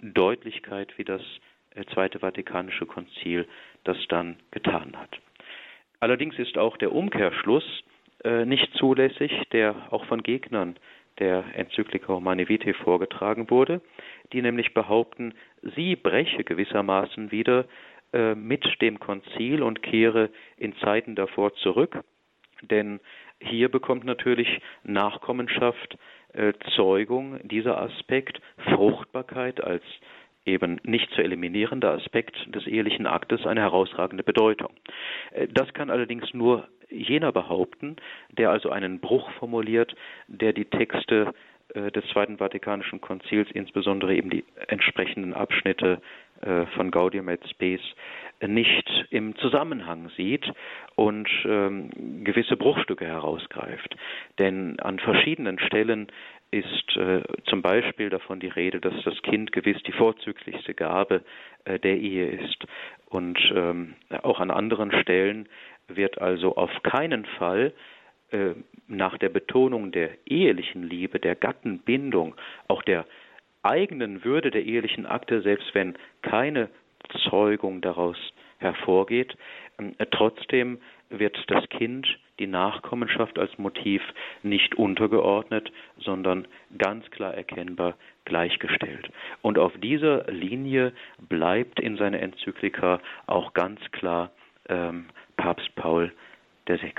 [0.00, 1.22] Deutlichkeit, wie das
[1.74, 3.48] äh, Zweite Vatikanische Konzil
[3.84, 5.18] das dann getan hat.
[6.00, 7.95] Allerdings ist auch der Umkehrschluss äh,
[8.44, 10.76] nicht zulässig, der auch von Gegnern
[11.18, 13.80] der Enzyklika Humane Vitae vorgetragen wurde,
[14.32, 15.34] die nämlich behaupten,
[15.74, 17.66] sie breche gewissermaßen wieder
[18.12, 22.04] äh, mit dem Konzil und kehre in Zeiten davor zurück,
[22.62, 23.00] denn
[23.40, 25.98] hier bekommt natürlich Nachkommenschaft,
[26.32, 29.82] äh, Zeugung, dieser Aspekt, Fruchtbarkeit als
[30.44, 34.72] eben nicht zu eliminierender Aspekt des ehelichen Aktes eine herausragende Bedeutung.
[35.32, 37.96] Äh, das kann allerdings nur jener behaupten,
[38.30, 39.94] der also einen Bruch formuliert,
[40.28, 41.34] der die Texte
[41.74, 46.00] äh, des Zweiten Vatikanischen Konzils, insbesondere eben die entsprechenden Abschnitte
[46.40, 47.80] äh, von Gaudium et Spes,
[48.46, 50.44] nicht im Zusammenhang sieht
[50.94, 51.90] und ähm,
[52.22, 53.96] gewisse Bruchstücke herausgreift.
[54.38, 56.08] Denn an verschiedenen Stellen
[56.50, 61.22] ist äh, zum Beispiel davon die Rede, dass das Kind gewiss die vorzüglichste Gabe
[61.66, 62.64] der Ehe ist.
[63.08, 65.48] Und ähm, auch an anderen Stellen
[65.88, 67.72] wird also auf keinen Fall
[68.30, 68.54] äh,
[68.88, 72.34] nach der Betonung der ehelichen Liebe, der Gattenbindung,
[72.68, 73.06] auch der
[73.62, 76.68] eigenen Würde der ehelichen Akte, selbst wenn keine
[77.28, 78.16] Zeugung daraus
[78.58, 79.36] hervorgeht,
[79.78, 80.78] ähm, trotzdem
[81.10, 82.06] wird das Kind
[82.38, 84.02] die Nachkommenschaft als Motiv
[84.42, 86.46] nicht untergeordnet, sondern
[86.76, 87.94] ganz klar erkennbar
[88.24, 89.08] gleichgestellt.
[89.42, 90.92] Und auf dieser Linie
[91.28, 94.30] bleibt in seiner Enzyklika auch ganz klar
[94.68, 95.06] ähm,
[95.46, 96.10] Papst Paul
[96.66, 96.92] VI.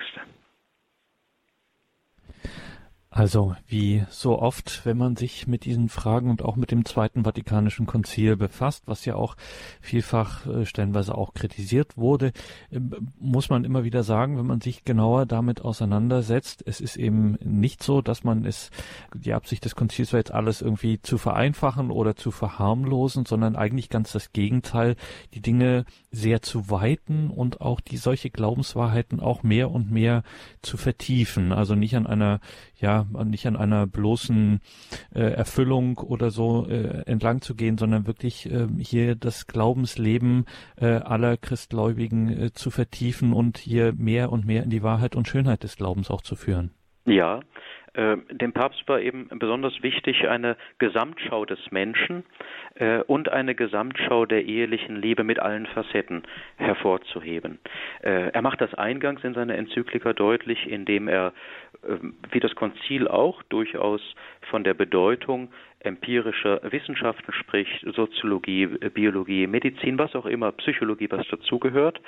[3.17, 7.23] Also wie so oft, wenn man sich mit diesen Fragen und auch mit dem Zweiten
[7.23, 9.35] Vatikanischen Konzil befasst, was ja auch
[9.81, 12.27] vielfach äh, stellenweise auch kritisiert wurde,
[12.69, 12.79] äh,
[13.19, 17.81] muss man immer wieder sagen, wenn man sich genauer damit auseinandersetzt, es ist eben nicht
[17.81, 18.69] so, dass man es,
[19.15, 23.89] die Absicht des Konzils war jetzt alles irgendwie zu vereinfachen oder zu verharmlosen, sondern eigentlich
[23.89, 24.95] ganz das Gegenteil,
[25.33, 30.21] die Dinge sehr zu weiten und auch die solche Glaubenswahrheiten auch mehr und mehr
[30.61, 31.51] zu vertiefen.
[31.51, 32.41] Also nicht an einer
[32.79, 34.59] ja, nicht an einer bloßen
[35.13, 40.87] äh, Erfüllung oder so äh, entlang zu gehen, sondern wirklich äh, hier das Glaubensleben äh,
[40.87, 45.63] aller Christgläubigen äh, zu vertiefen und hier mehr und mehr in die Wahrheit und Schönheit
[45.63, 46.71] des Glaubens auch zu führen.
[47.05, 47.39] Ja,
[47.97, 52.23] dem Papst war eben besonders wichtig eine Gesamtschau des Menschen
[52.75, 56.23] äh, und eine Gesamtschau der ehelichen Liebe mit allen Facetten
[56.57, 57.59] hervorzuheben.
[58.01, 61.33] Äh, er macht das eingangs in seiner Enzyklika deutlich, indem er,
[61.83, 61.95] äh,
[62.31, 64.01] wie das Konzil auch, durchaus
[64.49, 72.01] von der Bedeutung empirischer Wissenschaften spricht, Soziologie, Biologie, Medizin, was auch immer, Psychologie, was dazugehört,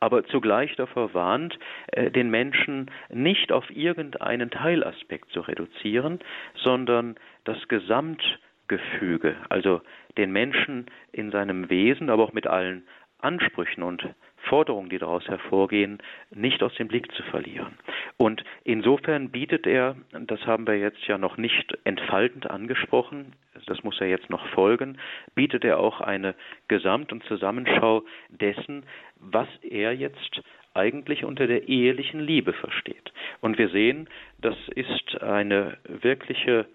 [0.00, 1.58] aber zugleich davor warnt,
[1.94, 6.20] den Menschen nicht auf irgendeinen Teilaspekt zu reduzieren,
[6.54, 9.80] sondern das Gesamtgefüge, also
[10.16, 12.84] den Menschen in seinem Wesen, aber auch mit allen
[13.18, 14.02] Ansprüchen und
[14.48, 15.98] Forderungen, die daraus hervorgehen,
[16.30, 17.78] nicht aus dem Blick zu verlieren.
[18.16, 23.34] Und insofern bietet er, das haben wir jetzt ja noch nicht entfaltend angesprochen,
[23.66, 24.98] das muss ja jetzt noch folgen,
[25.34, 26.34] bietet er auch eine
[26.68, 28.84] Gesamt- und Zusammenschau dessen,
[29.16, 30.42] was er jetzt
[30.74, 33.12] eigentlich unter der ehelichen Liebe versteht.
[33.40, 36.66] Und wir sehen, das ist eine wirkliche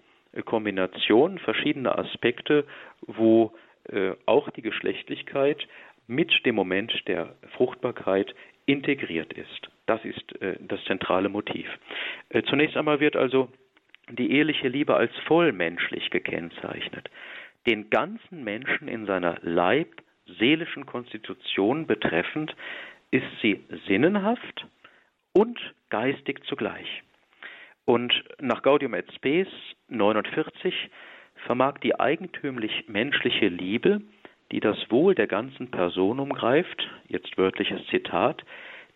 [0.44, 2.64] Kombination verschiedener Aspekte,
[3.06, 3.54] wo
[3.90, 5.66] äh, auch die Geschlechtlichkeit
[6.06, 8.34] mit dem Moment der Fruchtbarkeit
[8.66, 9.68] integriert ist.
[9.86, 11.66] Das ist äh, das zentrale Motiv.
[12.28, 13.48] Äh, zunächst einmal wird also
[14.10, 17.10] die eheliche Liebe als vollmenschlich gekennzeichnet.
[17.66, 19.88] Den ganzen Menschen in seiner leib
[20.38, 22.54] seelischen Konstitution betreffend
[23.10, 24.66] ist sie sinnenhaft
[25.32, 25.58] und
[25.90, 27.02] geistig zugleich.
[27.84, 29.48] Und nach Gaudium et Spes
[29.88, 30.90] 49
[31.46, 34.00] vermag die eigentümlich menschliche Liebe
[34.52, 38.44] die das Wohl der ganzen Person umgreift, jetzt wörtliches Zitat,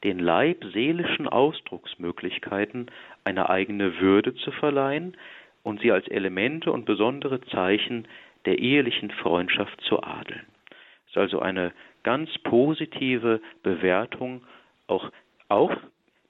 [0.04, 2.90] den leibseelischen Ausdrucksmöglichkeiten
[3.24, 5.16] eine eigene Würde zu verleihen
[5.62, 8.06] und sie als Elemente und besondere Zeichen
[8.46, 10.46] der ehelichen Freundschaft zu adeln.
[11.10, 11.72] Ist also eine
[12.04, 14.42] ganz positive Bewertung
[14.86, 15.10] auch,
[15.48, 15.72] auch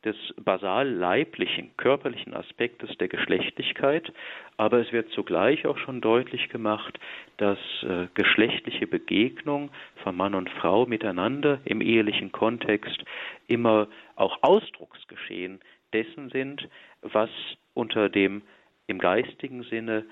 [0.05, 4.11] des basal leiblichen, körperlichen Aspektes der Geschlechtlichkeit,
[4.57, 6.99] aber es wird zugleich auch schon deutlich gemacht,
[7.37, 9.71] dass äh, geschlechtliche Begegnung
[10.03, 13.05] von Mann und Frau miteinander im ehelichen Kontext
[13.47, 15.61] immer auch Ausdrucksgeschehen
[15.93, 16.67] dessen sind,
[17.03, 17.29] was
[17.75, 18.41] unter dem
[18.87, 20.07] im geistigen Sinne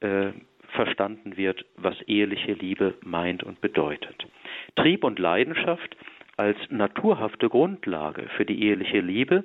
[0.00, 0.32] äh,
[0.70, 4.26] verstanden wird, was eheliche Liebe meint und bedeutet.
[4.76, 5.96] Trieb und Leidenschaft
[6.36, 9.44] als naturhafte Grundlage für die eheliche Liebe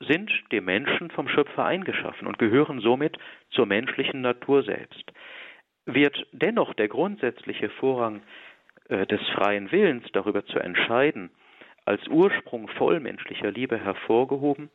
[0.00, 3.16] sind dem Menschen vom Schöpfer eingeschaffen und gehören somit
[3.50, 5.12] zur menschlichen Natur selbst.
[5.86, 8.22] Wird dennoch der grundsätzliche Vorrang
[8.88, 11.30] äh, des freien Willens darüber zu entscheiden,
[11.84, 14.70] als Ursprung vollmenschlicher Liebe hervorgehoben,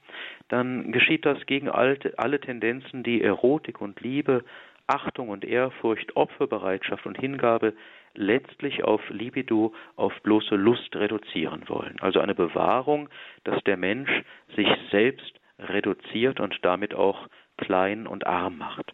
[0.47, 4.43] dann geschieht das gegen alte, alle Tendenzen, die Erotik und Liebe,
[4.89, 7.73] Achtung und Ehrfurcht, Opferbereitschaft und Hingabe
[8.15, 11.97] letztlich auf Libido, auf bloße Lust reduzieren wollen.
[12.01, 13.09] Also eine Bewahrung,
[13.43, 14.09] dass der Mensch
[14.55, 18.93] sich selbst reduziert und damit auch klein und arm macht.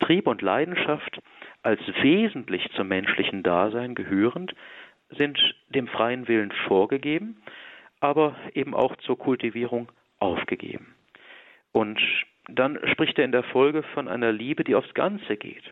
[0.00, 1.20] Trieb und Leidenschaft
[1.62, 4.54] als wesentlich zum menschlichen Dasein gehörend
[5.10, 7.42] sind dem freien Willen vorgegeben,
[8.00, 10.94] aber eben auch zur Kultivierung aufgegeben.
[11.72, 12.00] Und
[12.48, 15.62] dann spricht er in der Folge von einer Liebe, die aufs Ganze geht.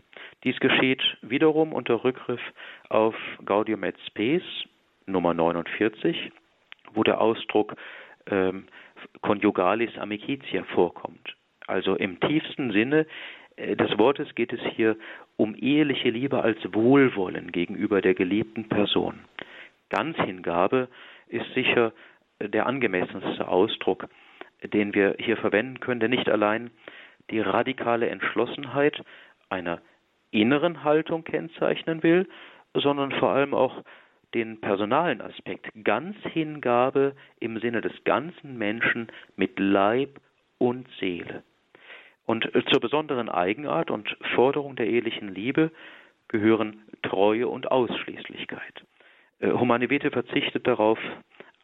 [0.45, 2.41] Dies geschieht wiederum unter Rückgriff
[2.91, 4.43] auf Gaudium et Spes
[5.07, 6.31] Nummer 49,
[6.93, 7.77] wo der Ausdruck
[8.31, 8.67] ähm,
[9.23, 11.37] conjugalis amicitia vorkommt.
[11.67, 13.07] Also im tiefsten Sinne
[13.57, 14.97] äh, des Wortes geht es hier
[15.37, 19.21] um eheliche Liebe als Wohlwollen gegenüber der geliebten Person.
[19.89, 20.89] Ganzhingabe
[21.29, 21.93] ist sicher
[22.41, 24.09] der angemessenste Ausdruck
[24.69, 26.71] den wir hier verwenden können, der nicht allein
[27.31, 29.03] die radikale Entschlossenheit
[29.49, 29.81] einer
[30.31, 32.29] inneren Haltung kennzeichnen will,
[32.75, 33.83] sondern vor allem auch
[34.35, 35.69] den personalen Aspekt.
[35.83, 40.21] Ganz Hingabe im Sinne des ganzen Menschen mit Leib
[40.59, 41.43] und Seele.
[42.27, 45.71] Und zur besonderen Eigenart und Forderung der ehelichen Liebe
[46.29, 48.85] gehören Treue und Ausschließlichkeit.
[49.39, 50.99] Äh, Humane Vitae verzichtet darauf,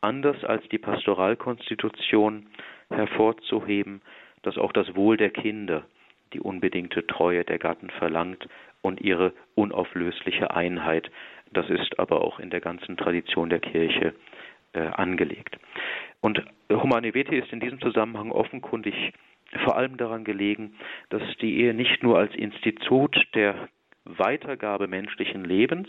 [0.03, 2.47] anders als die Pastoralkonstitution
[2.91, 4.03] hervorzuheben,
[4.43, 5.85] dass auch das Wohl der Kinder
[6.33, 8.49] die unbedingte Treue der Gatten verlangt
[8.81, 11.11] und ihre unauflösliche Einheit.
[11.53, 14.15] Das ist aber auch in der ganzen Tradition der Kirche
[14.73, 15.59] äh, angelegt.
[16.21, 19.13] Und Humane Vitae ist in diesem Zusammenhang offenkundig
[19.65, 20.75] vor allem daran gelegen,
[21.11, 23.69] dass die Ehe nicht nur als Institut der
[24.05, 25.89] Weitergabe menschlichen Lebens,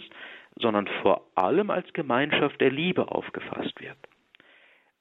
[0.56, 3.98] sondern vor allem als Gemeinschaft der Liebe aufgefasst wird.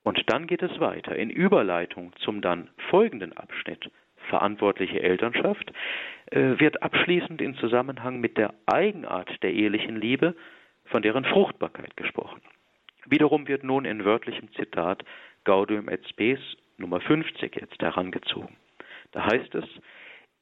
[0.03, 3.91] Und dann geht es weiter in Überleitung zum dann folgenden Abschnitt
[4.29, 5.73] verantwortliche Elternschaft
[6.31, 10.35] äh, wird abschließend in Zusammenhang mit der Eigenart der ehelichen Liebe
[10.87, 12.41] von deren Fruchtbarkeit gesprochen.
[13.07, 15.05] Wiederum wird nun in wörtlichem Zitat
[15.45, 16.39] Gaudium et Spes
[16.79, 18.57] Nummer 50 jetzt herangezogen.
[19.13, 19.65] Da heißt es,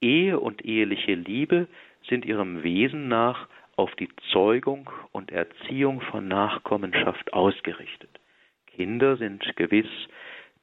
[0.01, 1.69] Ehe und eheliche Liebe
[2.09, 3.49] sind ihrem Wesen nach
[3.81, 8.11] auf die Zeugung und Erziehung von Nachkommenschaft ausgerichtet.
[8.67, 9.89] Kinder sind gewiss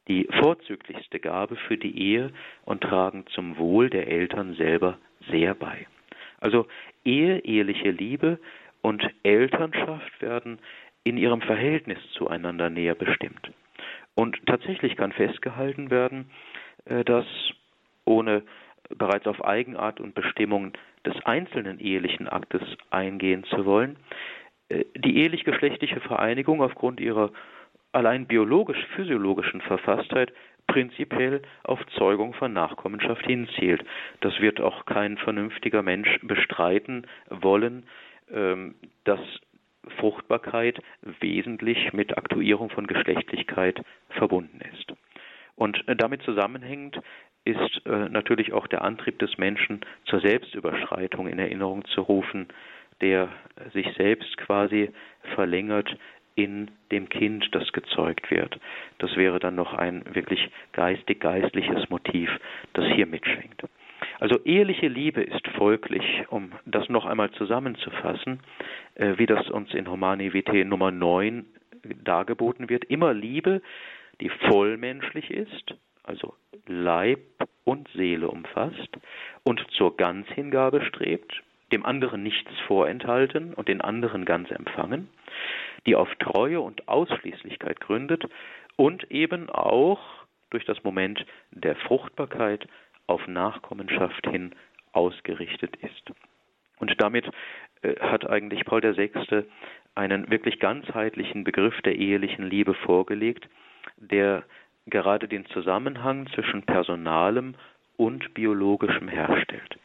[0.08, 2.32] die vorzüglichste Gabe für die Ehe
[2.64, 5.00] und tragen zum Wohl der Eltern selber
[5.32, 5.88] sehr bei.
[6.40, 6.68] Also
[7.04, 8.40] Ehe, eheliche Liebe
[8.84, 10.60] und Elternschaft werden
[11.04, 13.52] in ihrem Verhältnis zueinander näher bestimmt.
[14.14, 16.30] Und tatsächlich kann festgehalten werden,
[16.86, 17.26] äh, dass
[18.06, 18.44] ohne
[18.96, 20.74] bereits auf Eigenart und Bestimmung
[21.06, 23.98] des einzelnen ehelichen Aktes eingehen zu wollen,
[24.70, 27.32] äh, die ehelich-geschlechtliche Vereinigung aufgrund ihrer
[27.92, 30.34] allein biologisch-physiologischen Verfasstheit
[30.68, 33.84] prinzipiell auf Zeugung von Nachkommenschaft hinzielt.
[34.20, 37.88] Das wird auch kein vernünftiger Mensch bestreiten wollen,
[38.30, 39.20] ähm, dass
[40.00, 40.82] Fruchtbarkeit
[41.22, 44.92] wesentlich mit Aktuierung von Geschlechtlichkeit verbunden ist.
[45.56, 47.00] Und damit zusammenhängend
[47.48, 52.48] ist äh, natürlich auch der Antrieb des Menschen zur Selbstüberschreitung in Erinnerung zu rufen,
[53.00, 53.30] der
[53.74, 54.92] sich selbst quasi
[55.36, 55.96] verlängert
[56.36, 58.60] in dem Kind, das gezeugt wird.
[59.00, 62.30] Das wäre dann noch ein wirklich geistig-geistliches Motiv,
[62.74, 63.64] das hier mitschwingt.
[64.20, 68.42] Also eheliche Liebe ist folglich, um das noch einmal zusammenzufassen,
[68.96, 71.46] äh, wie das uns in Humani Vitae Nummer 9
[72.04, 73.62] dargeboten wird, immer Liebe,
[74.20, 76.34] die vollmenschlich ist, also
[76.68, 77.20] Leib
[77.68, 78.98] und Seele umfasst
[79.44, 85.10] und zur Ganzhingabe strebt, dem anderen nichts vorenthalten und den anderen ganz empfangen,
[85.86, 88.24] die auf Treue und Ausschließlichkeit gründet
[88.78, 90.00] und eben auch
[90.50, 92.70] durch das Moment der Fruchtbarkeit
[93.06, 94.56] auf Nachkommenschaft hin
[94.94, 96.14] ausgerichtet ist.
[96.80, 97.30] Und damit
[97.82, 99.12] äh, hat eigentlich Paul VI.
[99.94, 103.50] einen wirklich ganzheitlichen Begriff der ehelichen Liebe vorgelegt,
[103.98, 104.44] der
[104.88, 107.56] gerade den Zusammenhang zwischen Personalem
[107.98, 109.78] und Biologischem herstellt.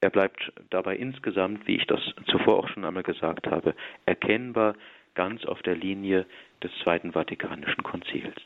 [0.00, 4.74] Er bleibt dabei insgesamt, wie ich das zuvor auch schon einmal gesagt habe, erkennbar
[5.14, 6.26] ganz auf der Linie
[6.62, 8.36] des Zweiten Vatikanischen Konzils.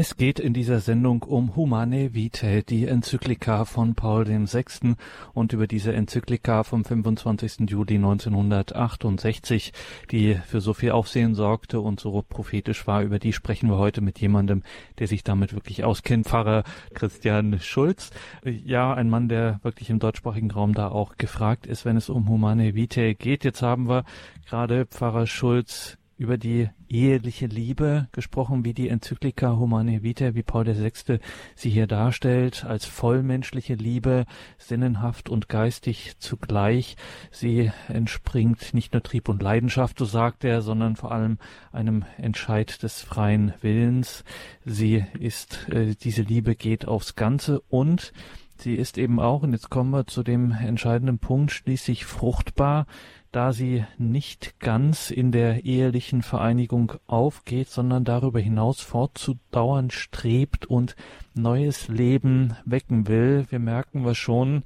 [0.00, 4.94] Es geht in dieser Sendung um Humane Vitae, die Enzyklika von Paul VI.
[5.34, 7.68] und über diese Enzyklika vom 25.
[7.68, 9.74] Juli 1968,
[10.10, 14.00] die für so viel Aufsehen sorgte und so prophetisch war, über die sprechen wir heute
[14.00, 14.62] mit jemandem,
[14.98, 18.08] der sich damit wirklich auskennt, Pfarrer Christian Schulz.
[18.42, 22.26] Ja, ein Mann, der wirklich im deutschsprachigen Raum da auch gefragt ist, wenn es um
[22.26, 23.44] Humane Vitae geht.
[23.44, 24.04] Jetzt haben wir
[24.48, 30.66] gerade Pfarrer Schulz über die eheliche Liebe gesprochen, wie die Enzyklika Humane Vitae, wie Paul
[30.66, 31.20] VI.
[31.54, 34.26] sie hier darstellt, als vollmenschliche Liebe,
[34.58, 36.96] sinnenhaft und geistig zugleich.
[37.30, 41.38] Sie entspringt nicht nur Trieb und Leidenschaft, so sagt er, sondern vor allem
[41.72, 44.24] einem Entscheid des freien Willens.
[44.64, 48.12] Sie ist, äh, diese Liebe geht aufs Ganze und
[48.58, 52.86] sie ist eben auch, und jetzt kommen wir zu dem entscheidenden Punkt, schließlich fruchtbar
[53.32, 60.96] da sie nicht ganz in der ehelichen Vereinigung aufgeht, sondern darüber hinaus fortzudauern strebt und
[61.34, 63.46] neues Leben wecken will.
[63.50, 64.64] Wir merken wir schon,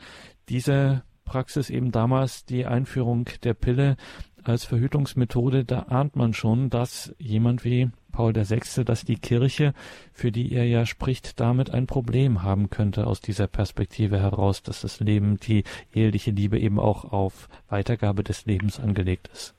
[0.48, 3.96] diese Praxis eben damals die Einführung der Pille
[4.42, 9.72] als Verhütungsmethode, da ahnt man schon, dass jemand wie Paul VI., dass die Kirche,
[10.12, 14.82] für die er ja spricht, damit ein Problem haben könnte aus dieser Perspektive heraus, dass
[14.82, 19.54] das Leben, die eheliche Liebe eben auch auf Weitergabe des Lebens angelegt ist.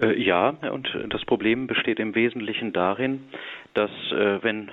[0.00, 3.24] Äh, ja, und das Problem besteht im Wesentlichen darin,
[3.74, 4.70] dass äh, wenn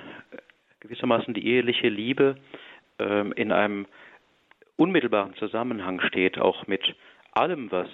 [0.80, 2.36] gewissermaßen die eheliche Liebe
[2.98, 3.86] äh, in einem
[4.76, 6.96] unmittelbaren Zusammenhang steht, auch mit
[7.32, 7.88] allem, was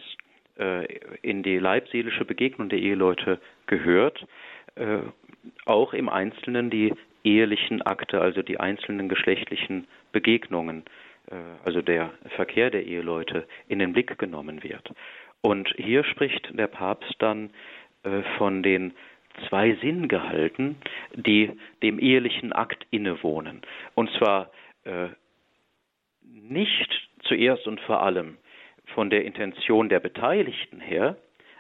[0.59, 0.87] äh,
[1.23, 4.27] in die leibseelische Begegnung der Eheleute gehört,
[4.79, 5.01] äh,
[5.65, 10.85] auch im Einzelnen die ehelichen Akte, also die einzelnen geschlechtlichen Begegnungen,
[11.31, 14.91] äh, also der Verkehr der Eheleute in den Blick genommen wird.
[15.41, 17.51] Und hier spricht der Papst dann
[18.03, 18.95] äh, von den
[19.49, 20.77] zwei Sinngehalten,
[21.15, 21.53] die
[21.83, 23.63] dem ehelichen Akt innewohnen.
[23.95, 24.51] Und zwar
[24.85, 25.09] äh,
[26.23, 28.37] nicht zuerst und vor allem
[28.95, 31.17] von der Intention der Beteiligten her,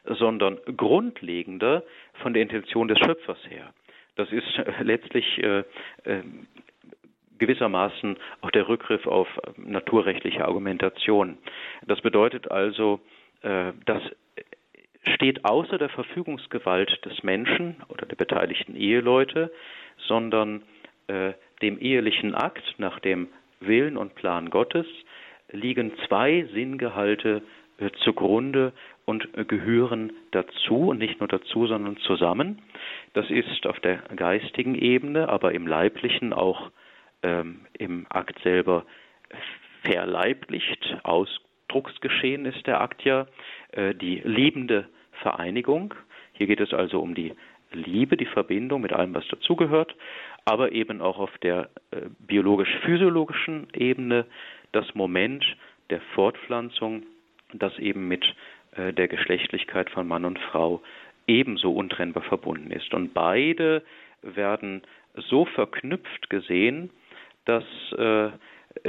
[0.08, 1.82] sondern grundlegender
[2.22, 3.72] von der Intention des Schöpfers her.
[4.16, 5.60] Das ist letztlich äh,
[6.04, 6.22] äh,
[7.38, 11.38] gewissermaßen auch der Rückgriff auf naturrechtliche Argumentation.
[11.86, 13.00] Das bedeutet also,
[13.42, 14.02] äh, das
[15.14, 19.52] steht außer der Verfügungsgewalt des Menschen oder der beteiligten Eheleute,
[20.06, 20.62] sondern
[21.06, 21.32] äh,
[21.62, 23.28] dem ehelichen Akt nach dem
[23.60, 24.86] Willen und Plan Gottes
[25.50, 27.42] liegen zwei Sinngehalte
[27.78, 28.72] äh, zugrunde
[29.08, 32.60] und gehören dazu und nicht nur dazu, sondern zusammen.
[33.14, 36.70] Das ist auf der geistigen Ebene, aber im leiblichen auch
[37.22, 38.84] ähm, im Akt selber
[39.82, 40.98] verleiblicht.
[41.04, 43.26] Ausdrucksgeschehen ist der Akt ja
[43.72, 44.90] äh, die liebende
[45.22, 45.94] Vereinigung.
[46.34, 47.32] Hier geht es also um die
[47.72, 49.96] Liebe, die Verbindung mit allem, was dazugehört,
[50.44, 54.26] aber eben auch auf der äh, biologisch-physiologischen Ebene
[54.72, 55.46] das Moment
[55.88, 57.04] der Fortpflanzung,
[57.54, 58.22] das eben mit
[58.76, 60.82] der Geschlechtlichkeit von Mann und Frau
[61.26, 62.92] ebenso untrennbar verbunden ist.
[62.94, 63.82] Und beide
[64.22, 64.82] werden
[65.14, 66.90] so verknüpft gesehen,
[67.44, 67.64] dass
[67.96, 68.30] äh,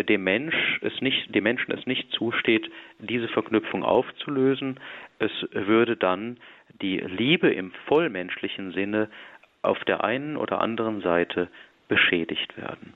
[0.04, 2.70] dem Mensch es nicht, dem Menschen es nicht zusteht,
[3.00, 4.80] diese Verknüpfung aufzulösen.
[5.20, 6.38] Es würde dann
[6.82, 9.10] die Liebe im vollmenschlichen Sinne
[9.62, 11.50] auf der einen oder anderen Seite
[11.88, 12.94] beschädigt werden.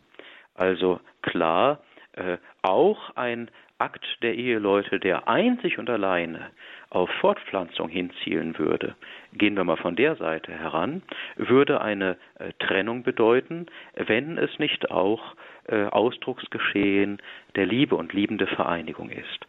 [0.55, 3.49] Also klar, äh, auch ein
[3.83, 6.51] Akt der Eheleute, der einzig und alleine
[6.89, 8.95] auf Fortpflanzung hinzielen würde,
[9.33, 11.01] gehen wir mal von der Seite heran,
[11.35, 13.65] würde eine äh, Trennung bedeuten,
[13.95, 15.35] wenn es nicht auch
[15.67, 17.21] äh, Ausdrucksgeschehen
[17.57, 19.47] der Liebe und liebende Vereinigung ist.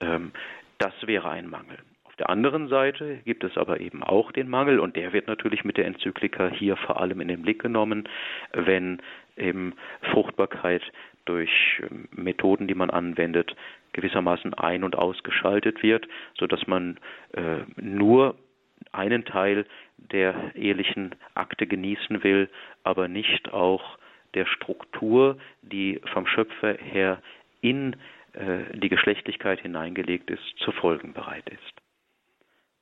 [0.00, 0.32] Ähm,
[0.78, 1.78] das wäre ein Mangel.
[2.04, 5.64] Auf der anderen Seite gibt es aber eben auch den Mangel, und der wird natürlich
[5.64, 8.08] mit der Enzyklika hier vor allem in den Blick genommen,
[8.52, 9.00] wenn
[9.36, 9.74] eben
[10.10, 10.82] Fruchtbarkeit
[11.26, 13.54] durch ähm, Methoden, die man anwendet,
[13.92, 16.08] gewissermaßen ein- und ausgeschaltet wird,
[16.38, 16.98] sodass man
[17.32, 18.36] äh, nur
[18.92, 19.66] einen Teil
[19.98, 22.48] der ehelichen Akte genießen will,
[22.82, 23.98] aber nicht auch
[24.34, 27.22] der Struktur, die vom Schöpfer her
[27.60, 27.96] in
[28.34, 31.82] äh, die Geschlechtlichkeit hineingelegt ist, zu folgen bereit ist.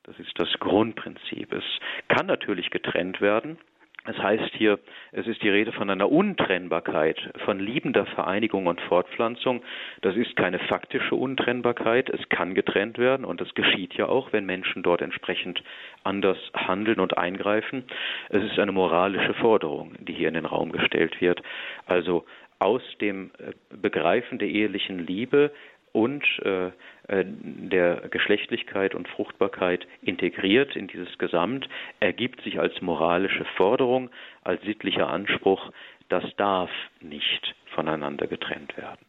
[0.02, 1.52] Das ist das Grundprinzip.
[1.52, 1.64] Es
[2.08, 3.58] kann natürlich getrennt werden,
[4.06, 4.78] es heißt hier,
[5.12, 9.62] es ist die Rede von einer Untrennbarkeit, von liebender Vereinigung und Fortpflanzung.
[10.02, 12.10] Das ist keine faktische Untrennbarkeit.
[12.10, 15.62] Es kann getrennt werden und das geschieht ja auch, wenn Menschen dort entsprechend
[16.02, 17.84] anders handeln und eingreifen.
[18.28, 21.42] Es ist eine moralische Forderung, die hier in den Raum gestellt wird.
[21.86, 22.26] Also
[22.58, 25.50] aus dem äh, Begreifen der ehelichen Liebe
[25.94, 26.66] und äh,
[27.06, 31.68] äh, der Geschlechtlichkeit und Fruchtbarkeit integriert in dieses Gesamt,
[32.00, 34.10] ergibt sich als moralische Forderung,
[34.42, 35.70] als sittlicher Anspruch,
[36.08, 36.70] das darf
[37.00, 39.03] nicht voneinander getrennt werden.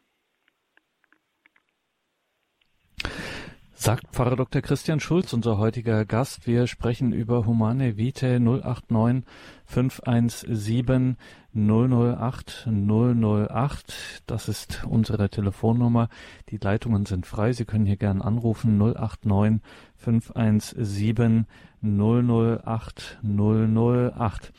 [3.77, 4.61] Sagt Pfarrer Dr.
[4.61, 6.47] Christian Schulz, unser heutiger Gast.
[6.47, 9.25] Wir sprechen über Humane Vitae 089
[9.65, 11.17] 517
[11.53, 14.23] 008 008.
[14.27, 16.07] Das ist unsere Telefonnummer.
[16.49, 17.51] Die Leitungen sind frei.
[17.51, 19.61] Sie können hier gerne anrufen 089
[19.97, 21.45] 517
[21.83, 24.53] 008 008.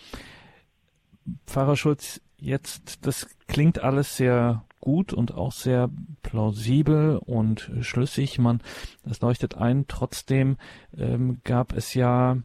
[1.47, 5.91] Pfarrer Schulz, jetzt, das klingt alles sehr gut und auch sehr
[6.23, 8.39] plausibel und schlüssig.
[8.39, 8.61] Man,
[9.05, 9.87] das leuchtet ein.
[9.89, 10.59] Trotzdem
[10.97, 12.37] ähm, gab es ja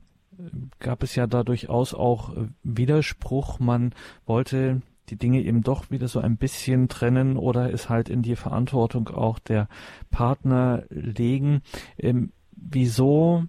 [0.80, 2.34] gab es ja da durchaus auch
[2.64, 3.60] Widerspruch.
[3.60, 3.94] Man
[4.26, 8.36] wollte die Dinge eben doch wieder so ein bisschen trennen oder es halt in die
[8.36, 9.68] Verantwortung auch der
[10.10, 11.62] Partner legen.
[12.00, 13.46] Ähm, wieso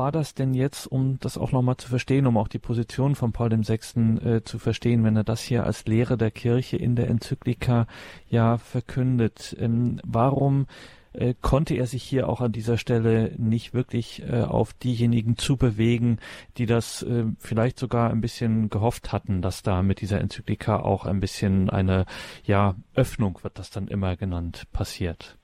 [0.00, 3.32] war das denn jetzt, um das auch nochmal zu verstehen, um auch die Position von
[3.32, 3.80] Paul VI.
[4.24, 7.86] Äh, zu verstehen, wenn er das hier als Lehre der Kirche in der Enzyklika
[8.26, 9.54] ja verkündet?
[9.60, 10.68] Ähm, warum
[11.12, 16.18] äh, konnte er sich hier auch an dieser Stelle nicht wirklich äh, auf diejenigen zubewegen,
[16.56, 21.04] die das äh, vielleicht sogar ein bisschen gehofft hatten, dass da mit dieser Enzyklika auch
[21.04, 22.06] ein bisschen eine
[22.42, 25.36] ja Öffnung wird das dann immer genannt passiert.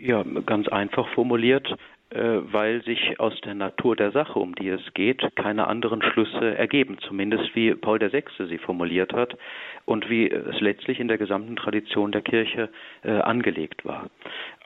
[0.00, 1.76] Ja, ganz einfach formuliert,
[2.12, 6.98] weil sich aus der Natur der Sache, um die es geht, keine anderen Schlüsse ergeben,
[7.00, 8.24] zumindest wie Paul VI.
[8.48, 9.36] sie formuliert hat
[9.84, 12.68] und wie es letztlich in der gesamten Tradition der Kirche
[13.04, 14.10] äh, angelegt war.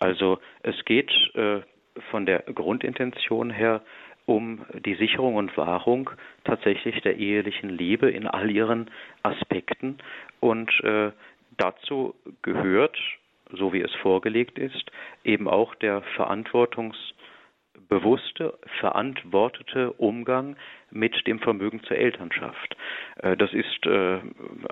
[0.01, 1.61] Also es geht äh,
[2.11, 3.83] von der Grundintention her
[4.27, 6.09] um die Sicherung und Wahrung
[6.45, 8.91] tatsächlich der ehelichen Liebe in all ihren
[9.23, 9.99] Aspekten
[10.41, 11.11] und äh,
[11.59, 12.97] dazu gehört
[13.53, 14.91] so wie es vorgelegt ist,
[15.23, 17.13] eben auch der Verantwortungs-
[17.89, 20.57] bewusste, verantwortete Umgang
[20.91, 22.77] mit dem Vermögen zur Elternschaft.
[23.19, 24.19] Äh, das ist äh,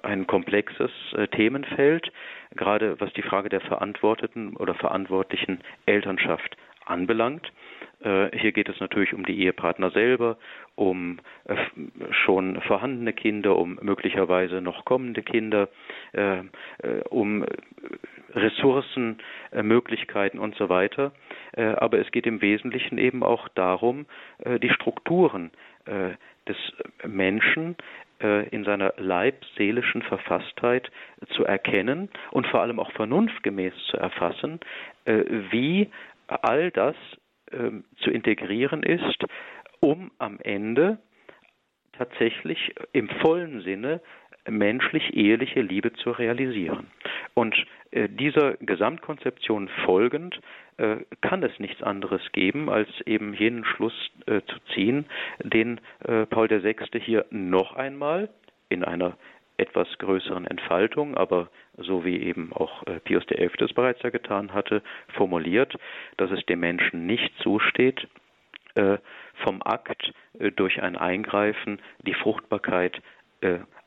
[0.03, 2.12] ein komplexes äh, Themenfeld,
[2.55, 6.57] gerade was die Frage der verantworteten oder verantwortlichen Elternschaft
[6.87, 7.53] anbelangt.
[8.05, 10.37] Hier geht es natürlich um die Ehepartner selber,
[10.74, 11.20] um
[12.11, 15.68] schon vorhandene Kinder, um möglicherweise noch kommende Kinder,
[17.11, 17.47] um
[18.35, 19.18] Ressourcen,
[19.53, 21.12] äh, Möglichkeiten und so weiter.
[21.53, 24.07] Äh, aber es geht im Wesentlichen eben auch darum,
[24.39, 25.51] äh, die Strukturen
[25.85, 26.57] des
[27.05, 27.74] Menschen
[28.53, 30.93] in seiner leibseelischen Verfasstheit
[31.30, 34.61] zu erkennen und vor allem auch vernunftgemäß zu erfassen,
[35.05, 35.91] wie
[36.26, 36.96] all das
[37.50, 39.24] ähm, zu integrieren ist,
[39.80, 40.98] um am Ende
[41.92, 44.00] tatsächlich im vollen Sinne
[44.48, 46.88] menschlich-eheliche Liebe zu realisieren.
[47.34, 47.54] Und
[47.90, 50.40] äh, dieser Gesamtkonzeption folgend
[50.78, 53.94] äh, kann es nichts anderes geben, als eben jenen Schluss
[54.26, 55.06] äh, zu ziehen,
[55.42, 56.76] den äh, Paul VI.
[57.00, 58.28] hier noch einmal
[58.68, 59.16] in einer
[59.57, 63.50] etwas größeren Entfaltung, aber so wie eben auch äh, Pius XI.
[63.61, 64.82] es bereits ja getan hatte,
[65.14, 65.76] formuliert,
[66.16, 68.09] dass es dem Menschen nicht zusteht,
[68.74, 68.98] äh,
[69.44, 70.12] vom Akt
[70.57, 73.00] durch ein Eingreifen die Fruchtbarkeit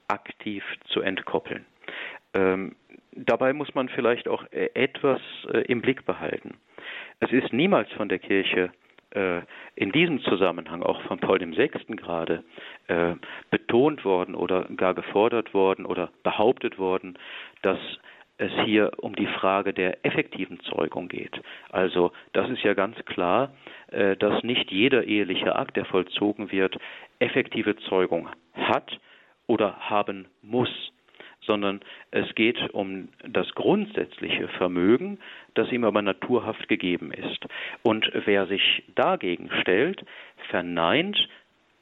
[0.07, 1.65] aktiv zu entkoppeln.
[2.33, 2.75] Ähm,
[3.13, 6.57] dabei muss man vielleicht auch äh, etwas äh, im Blick behalten.
[7.19, 8.84] Es ist niemals von der Kirche äh,
[9.75, 11.69] in diesem Zusammenhang, auch von Paul VI.
[11.95, 12.43] gerade,
[12.87, 13.15] äh,
[13.49, 17.17] betont worden oder gar gefordert worden oder behauptet worden,
[17.61, 17.79] dass
[18.37, 21.41] es hier um die Frage der effektiven Zeugung geht.
[21.71, 23.53] Also das ist ja ganz klar,
[23.91, 26.77] äh, dass nicht jeder eheliche Akt, der vollzogen wird,
[27.19, 28.99] effektive Zeugung hat,
[29.47, 30.91] oder haben muss,
[31.45, 31.81] sondern
[32.11, 35.19] es geht um das grundsätzliche Vermögen,
[35.53, 37.45] das ihm aber naturhaft gegeben ist.
[37.83, 40.03] Und wer sich dagegen stellt,
[40.49, 41.17] verneint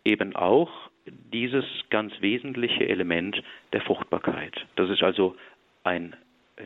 [0.05, 3.41] eben auch dieses ganz wesentliche Element
[3.73, 4.65] der Fruchtbarkeit.
[4.75, 5.35] Das ist also
[5.83, 6.15] ein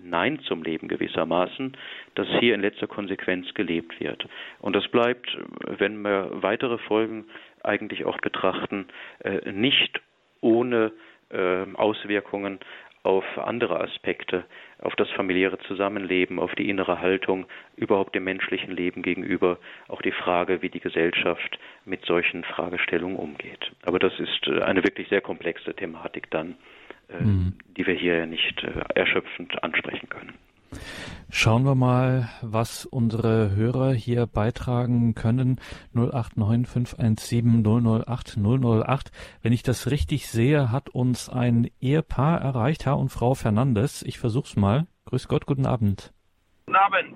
[0.04, 1.76] Nein zum Leben gewissermaßen,
[2.16, 4.28] das hier in letzter Konsequenz gelebt wird.
[4.60, 7.26] Und das bleibt, wenn wir weitere Folgen
[7.64, 8.88] eigentlich auch betrachten,
[9.24, 10.02] äh, nicht
[10.42, 10.92] ohne
[11.30, 12.60] äh, Auswirkungen
[13.04, 14.46] auf andere Aspekte,
[14.80, 17.46] auf das familiäre Zusammenleben, auf die innere Haltung,
[17.76, 23.72] überhaupt dem menschlichen Leben gegenüber, auch die Frage, wie die Gesellschaft mit solchen Fragestellungen umgeht.
[23.84, 26.56] Aber das ist äh, eine wirklich sehr komplexe Thematik dann,
[27.10, 27.54] äh, mhm.
[27.78, 30.34] die wir hier nicht äh, erschöpfend ansprechen können.
[31.30, 35.60] Schauen wir mal, was unsere Hörer hier beitragen können.
[35.94, 39.12] 089 517 008 008.
[39.42, 44.04] Wenn ich das richtig sehe, hat uns ein Ehepaar erreicht, Herr und Frau Fernandes.
[44.04, 44.88] Ich versuch's mal.
[45.06, 46.14] Grüß Gott, guten Abend.
[46.66, 47.16] Guten Abend.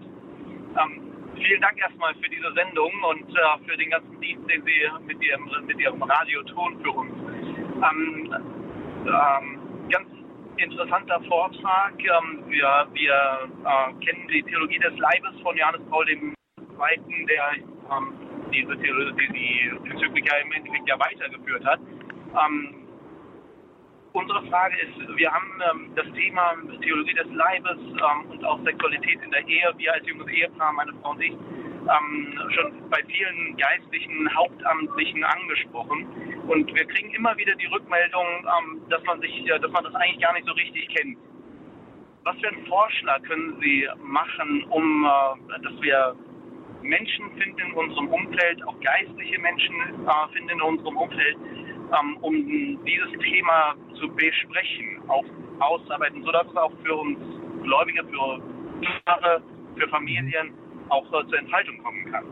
[0.78, 1.02] Ähm,
[1.36, 5.24] vielen Dank erstmal für diese Sendung und äh, für den ganzen Dienst, den Sie mit
[5.24, 7.14] Ihrem, mit Ihrem Radio tun für uns.
[7.82, 8.36] Ähm,
[9.08, 10.20] ähm, ganz
[10.62, 11.93] interessanter Vortrag.
[11.99, 16.34] Ähm, wir, wir äh, kennen die Theologie des Leibes von Johannes Paul II.,
[17.28, 17.53] der
[17.91, 18.14] ähm,
[18.51, 21.80] diese Theologie, die Enzyklika im Endeffekt ja weitergeführt hat.
[21.80, 22.88] Ähm,
[24.14, 29.22] unsere Frage ist, wir haben ähm, das Thema Theologie des Leibes ähm, und auch Sexualität
[29.24, 31.34] in der Ehe, wir als junges Ehepaar, meine Frau und ich,
[31.82, 36.08] ähm, schon bei vielen geistlichen Hauptamtlichen angesprochen.
[36.48, 39.96] Und wir kriegen immer wieder die Rückmeldung, ähm, dass man sich, äh, dass man das
[39.96, 41.18] eigentlich gar nicht so richtig kennt.
[42.24, 46.16] Was für einen Vorschlag können Sie machen, um äh, dass wir
[46.84, 52.86] Menschen finden in unserem Umfeld, auch geistliche Menschen äh, finden in unserem Umfeld, ähm, um
[52.86, 55.26] dieses Thema zu besprechen, auch
[55.60, 57.20] auszuarbeiten, sodass es auch für uns
[57.64, 58.42] Gläubige, für
[59.06, 59.44] Paare,
[59.76, 60.54] für Familien
[60.92, 62.26] auch äh, zur Entfaltung kommen kann.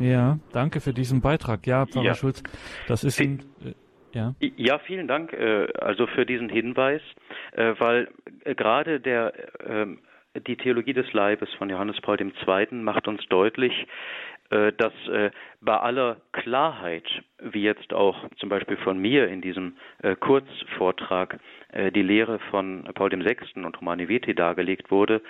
[0.00, 1.66] Ja, danke für diesen Beitrag.
[1.66, 2.14] Ja, Pfarrer ja.
[2.14, 2.42] Schulz,
[2.88, 3.74] das ist ein, äh,
[4.12, 4.34] ja.
[4.40, 7.02] Ja, vielen Dank äh, also für diesen Hinweis,
[7.52, 8.08] äh, weil
[8.44, 9.32] äh, gerade der
[9.64, 10.00] ähm,
[10.46, 12.66] die Theologie des Leibes von Johannes Paul II.
[12.76, 13.72] macht uns deutlich,
[14.50, 14.92] äh, dass
[15.60, 17.04] bei aller Klarheit,
[17.40, 19.76] wie jetzt auch zum Beispiel von mir in diesem
[20.20, 21.38] Kurzvortrag
[21.94, 23.62] die Lehre von Paul VI.
[23.62, 25.20] und Romani Veti dargelegt wurde,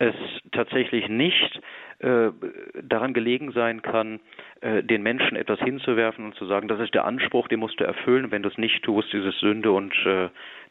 [0.00, 0.14] es
[0.52, 1.60] tatsächlich nicht
[2.00, 4.20] daran gelegen sein kann,
[4.62, 8.30] den Menschen etwas hinzuwerfen und zu sagen, das ist der Anspruch, den musst du erfüllen,
[8.30, 9.92] wenn du es nicht tust, ist es Sünde und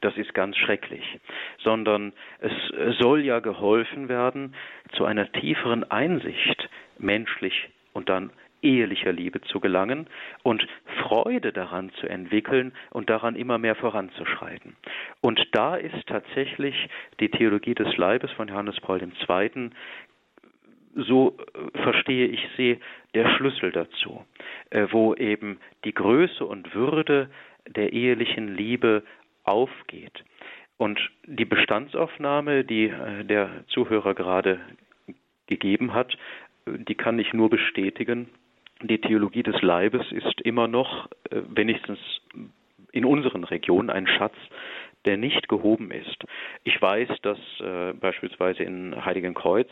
[0.01, 1.19] das ist ganz schrecklich,
[1.59, 2.51] sondern es
[2.97, 4.55] soll ja geholfen werden
[4.93, 6.67] zu einer tieferen Einsicht
[6.97, 8.31] menschlich und dann
[8.61, 10.07] ehelicher Liebe zu gelangen
[10.43, 10.65] und
[11.01, 14.75] Freude daran zu entwickeln und daran immer mehr voranzuschreiten.
[15.21, 16.89] Und da ist tatsächlich
[17.19, 19.69] die Theologie des Leibes von Johannes Paul II.
[20.95, 22.79] So äh, verstehe ich sie,
[23.13, 24.25] der Schlüssel dazu,
[24.69, 27.29] äh, wo eben die Größe und Würde
[27.67, 29.03] der ehelichen Liebe
[29.43, 30.23] aufgeht.
[30.77, 34.59] Und die Bestandsaufnahme, die äh, der Zuhörer gerade
[35.47, 36.17] gegeben hat,
[36.65, 38.29] die kann ich nur bestätigen.
[38.81, 41.99] Die Theologie des Leibes ist immer noch, äh, wenigstens
[42.91, 44.35] in unseren Regionen, ein Schatz,
[45.05, 46.23] der nicht gehoben ist.
[46.63, 49.69] Ich weiß, dass äh, beispielsweise in Heiligenkreuz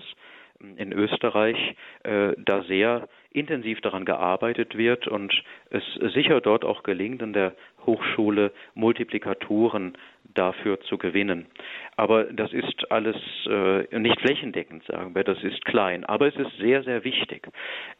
[0.77, 5.33] in Österreich äh, da sehr intensiv daran gearbeitet wird und
[5.69, 5.83] es
[6.13, 7.53] sicher dort auch gelingt, an der
[7.85, 9.93] Hochschule Multiplikatoren
[10.33, 11.45] dafür zu gewinnen.
[11.95, 13.15] Aber das ist alles
[13.49, 16.03] äh, nicht flächendeckend, sagen wir, das ist klein.
[16.03, 17.47] Aber es ist sehr, sehr wichtig.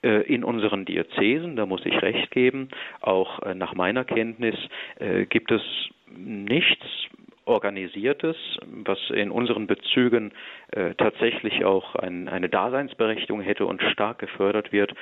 [0.03, 2.69] Äh, in unseren Diözesen, da muss ich recht geben,
[3.01, 4.55] auch äh, nach meiner Kenntnis
[4.99, 5.61] äh, gibt es
[6.15, 6.85] nichts
[7.47, 8.35] Organisiertes,
[8.65, 10.33] was in unseren Bezügen
[10.71, 14.93] äh, tatsächlich auch ein, eine Daseinsberechtigung hätte und stark gefördert wird,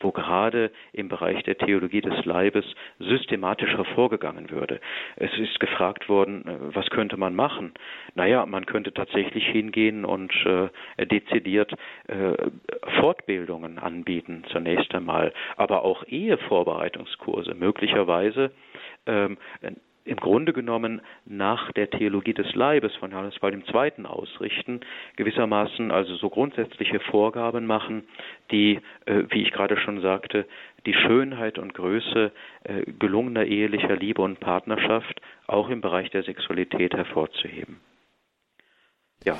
[0.00, 2.64] wo gerade im Bereich der Theologie des Leibes
[2.98, 4.80] systematischer vorgegangen würde.
[5.16, 7.72] Es ist gefragt worden, äh, was könnte man machen?
[8.14, 11.72] Naja, man könnte tatsächlich hingehen und äh, dezidiert
[12.08, 12.34] äh,
[13.00, 18.52] Fortbildungen anbieten, zunächst einmal, aber auch Ehevorbereitungskurse, möglicherweise
[19.06, 19.38] ähm,
[20.04, 24.04] im Grunde genommen nach der Theologie des Leibes von Johannes Paul II.
[24.04, 24.80] ausrichten,
[25.16, 28.04] gewissermaßen also so grundsätzliche Vorgaben machen,
[28.50, 30.46] die, äh, wie ich gerade schon sagte,
[30.86, 32.32] die Schönheit und Größe
[32.64, 37.80] äh, gelungener ehelicher Liebe und Partnerschaft auch im Bereich der Sexualität hervorzuheben.
[39.24, 39.38] Ja.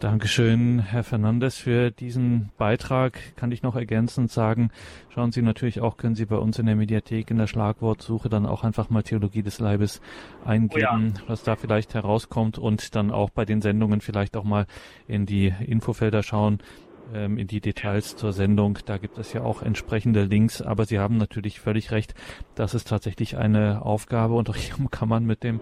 [0.00, 3.18] Dankeschön, Herr Fernandes, für diesen Beitrag.
[3.34, 4.70] Kann ich noch ergänzend sagen,
[5.08, 8.44] schauen Sie natürlich auch, können Sie bei uns in der Mediathek in der Schlagwortsuche dann
[8.44, 10.02] auch einfach mal Theologie des Leibes
[10.44, 11.28] eingeben, oh ja.
[11.28, 14.66] was da vielleicht herauskommt und dann auch bei den Sendungen vielleicht auch mal
[15.08, 16.58] in die Infofelder schauen
[17.14, 18.78] ähm, in die Details zur Sendung.
[18.86, 22.14] Da gibt es ja auch entsprechende Links, aber Sie haben natürlich völlig recht,
[22.54, 25.60] das ist tatsächlich eine Aufgabe und auch hier kann man mit dem,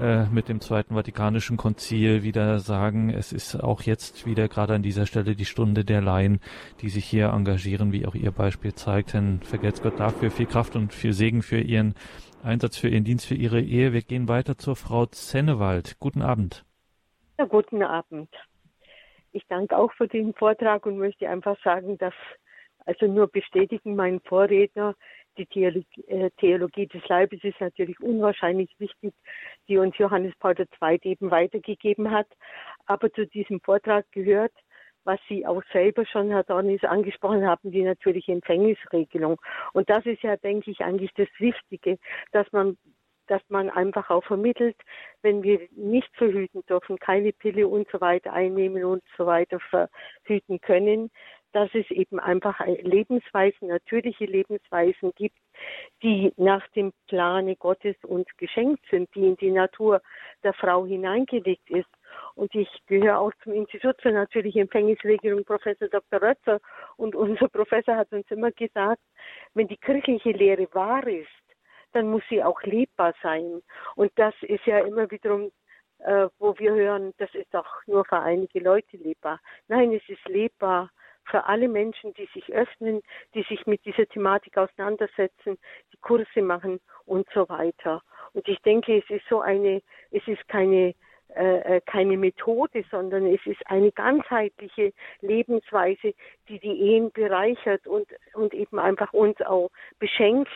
[0.00, 4.82] äh, mit dem Zweiten Vatikanischen Konzil wieder sagen, es ist auch jetzt wieder gerade an
[4.82, 6.40] dieser Stelle die Stunde der Laien,
[6.80, 9.14] die sich hier engagieren, wie auch Ihr Beispiel zeigt.
[9.14, 11.94] Denn vergelt's Gott dafür viel Kraft und viel Segen für Ihren
[12.42, 13.92] Einsatz, für Ihren Dienst, für Ihre Ehe.
[13.92, 15.98] Wir gehen weiter zur Frau Zennewald.
[15.98, 16.64] Guten Abend.
[17.38, 18.30] Ja, guten Abend.
[19.36, 22.14] Ich danke auch für den Vortrag und möchte einfach sagen, dass
[22.86, 24.94] also nur bestätigen meinen Vorredner,
[25.36, 29.12] die Theologie, äh, Theologie, des Leibes ist natürlich unwahrscheinlich wichtig,
[29.68, 30.98] die uns Johannes Paul II.
[31.02, 32.28] eben weitergegeben hat.
[32.86, 34.54] Aber zu diesem Vortrag gehört,
[35.04, 39.38] was Sie auch selber schon, Herr Dornis, angesprochen haben, die natürliche Empfängnisregelung.
[39.74, 41.98] Und das ist ja, denke ich, eigentlich das Wichtige,
[42.32, 42.78] dass man
[43.26, 44.76] dass man einfach auch vermittelt,
[45.22, 50.60] wenn wir nicht verhüten dürfen, keine Pille und so weiter einnehmen und so weiter verhüten
[50.60, 51.10] können,
[51.56, 55.38] dass es eben einfach Lebensweisen, natürliche Lebensweisen gibt,
[56.02, 60.02] die nach dem Plane Gottes uns geschenkt sind, die in die Natur
[60.44, 61.88] der Frau hineingelegt ist.
[62.34, 66.20] Und ich gehöre auch zum Institut für natürliche Empfängnisregelung, Professor Dr.
[66.20, 66.60] Rötzer.
[66.98, 69.00] Und unser Professor hat uns immer gesagt,
[69.54, 71.28] wenn die kirchliche Lehre wahr ist,
[71.96, 73.62] dann muss sie auch lebbar sein.
[73.94, 75.50] Und das ist ja immer wiederum,
[76.00, 79.40] äh, wo wir hören, das ist doch nur für einige Leute lebbar.
[79.68, 80.90] Nein, es ist lebbar
[81.24, 83.00] für alle Menschen, die sich öffnen,
[83.34, 85.58] die sich mit dieser Thematik auseinandersetzen,
[85.92, 88.02] die Kurse machen und so weiter.
[88.34, 90.94] Und ich denke, es ist so eine, es ist keine
[91.34, 94.92] äh, äh keine Methode, sondern es ist eine ganzheitliche
[95.22, 96.14] Lebensweise,
[96.48, 100.50] die die Ehen bereichert und, und eben einfach uns auch beschenkt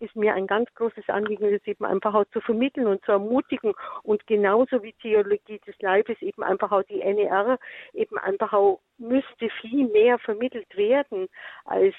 [0.00, 3.74] ist mir ein ganz großes Anliegen, das eben einfach auch zu vermitteln und zu ermutigen
[4.02, 7.58] und genauso wie Theologie des Leibes eben einfach auch die NER
[7.94, 11.28] eben einfach auch müsste viel mehr vermittelt werden
[11.64, 11.94] als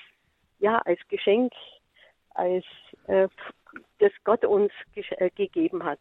[0.60, 1.54] ja als Geschenk,
[2.36, 2.66] als
[3.08, 3.28] äh,
[4.00, 6.00] das Gott uns äh, gegeben hat.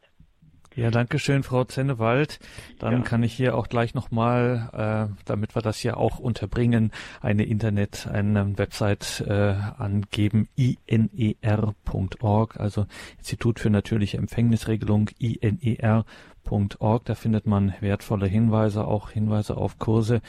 [0.75, 2.39] Ja, danke schön, Frau Zennewald.
[2.79, 3.01] Dann ja.
[3.01, 8.07] kann ich hier auch gleich nochmal, äh, damit wir das ja auch unterbringen, eine Internet,
[8.07, 12.87] eine Website äh, angeben, iner.org, also
[13.19, 17.05] Institut für natürliche Empfängnisregelung, iner.org.
[17.05, 20.21] Da findet man wertvolle Hinweise, auch Hinweise auf Kurse.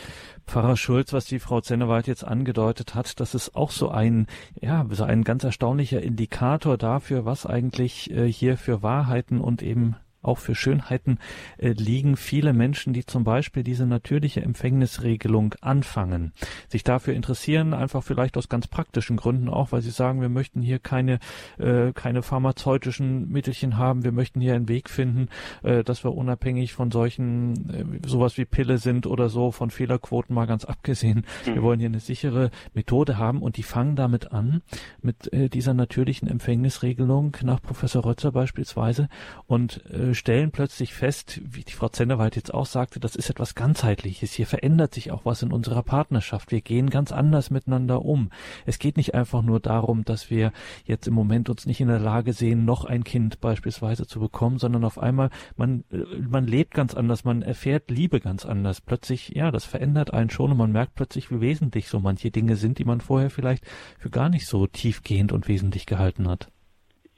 [0.47, 4.25] Pfarrer Schulz, was die Frau Zennewald jetzt angedeutet hat, das ist auch so ein,
[4.59, 9.95] ja, so ein ganz erstaunlicher Indikator dafür, was eigentlich äh, hier für Wahrheiten und eben
[10.21, 11.17] auch für Schönheiten
[11.57, 16.33] äh, liegen viele Menschen, die zum Beispiel diese natürliche Empfängnisregelung anfangen,
[16.67, 20.61] sich dafür interessieren, einfach vielleicht aus ganz praktischen Gründen auch, weil sie sagen, wir möchten
[20.61, 21.19] hier keine,
[21.57, 25.29] äh, keine pharmazeutischen Mittelchen haben, wir möchten hier einen Weg finden,
[25.63, 30.35] äh, dass wir unabhängig von solchen, äh, sowas wie Pille sind oder so, von Fehlerquoten
[30.35, 31.55] mal ganz abgesehen, mhm.
[31.55, 34.61] wir wollen hier eine sichere Methode haben und die fangen damit an,
[35.01, 39.09] mit äh, dieser natürlichen Empfängnisregelung nach Professor Rötzer beispielsweise
[39.47, 43.55] und äh, stellen plötzlich fest, wie die Frau Zennewald jetzt auch sagte, das ist etwas
[43.55, 44.33] ganzheitliches.
[44.33, 46.51] Hier verändert sich auch was in unserer Partnerschaft.
[46.51, 48.29] Wir gehen ganz anders miteinander um.
[48.65, 50.51] Es geht nicht einfach nur darum, dass wir
[50.85, 54.59] jetzt im Moment uns nicht in der Lage sehen, noch ein Kind beispielsweise zu bekommen,
[54.59, 58.81] sondern auf einmal man äh, man lebt ganz anders, man erfährt Liebe ganz anders.
[58.81, 62.55] Plötzlich, ja, das verändert einen schon und man merkt plötzlich, wie wesentlich so manche Dinge
[62.55, 63.65] sind, die man vorher vielleicht
[63.97, 66.49] für gar nicht so tiefgehend und wesentlich gehalten hat.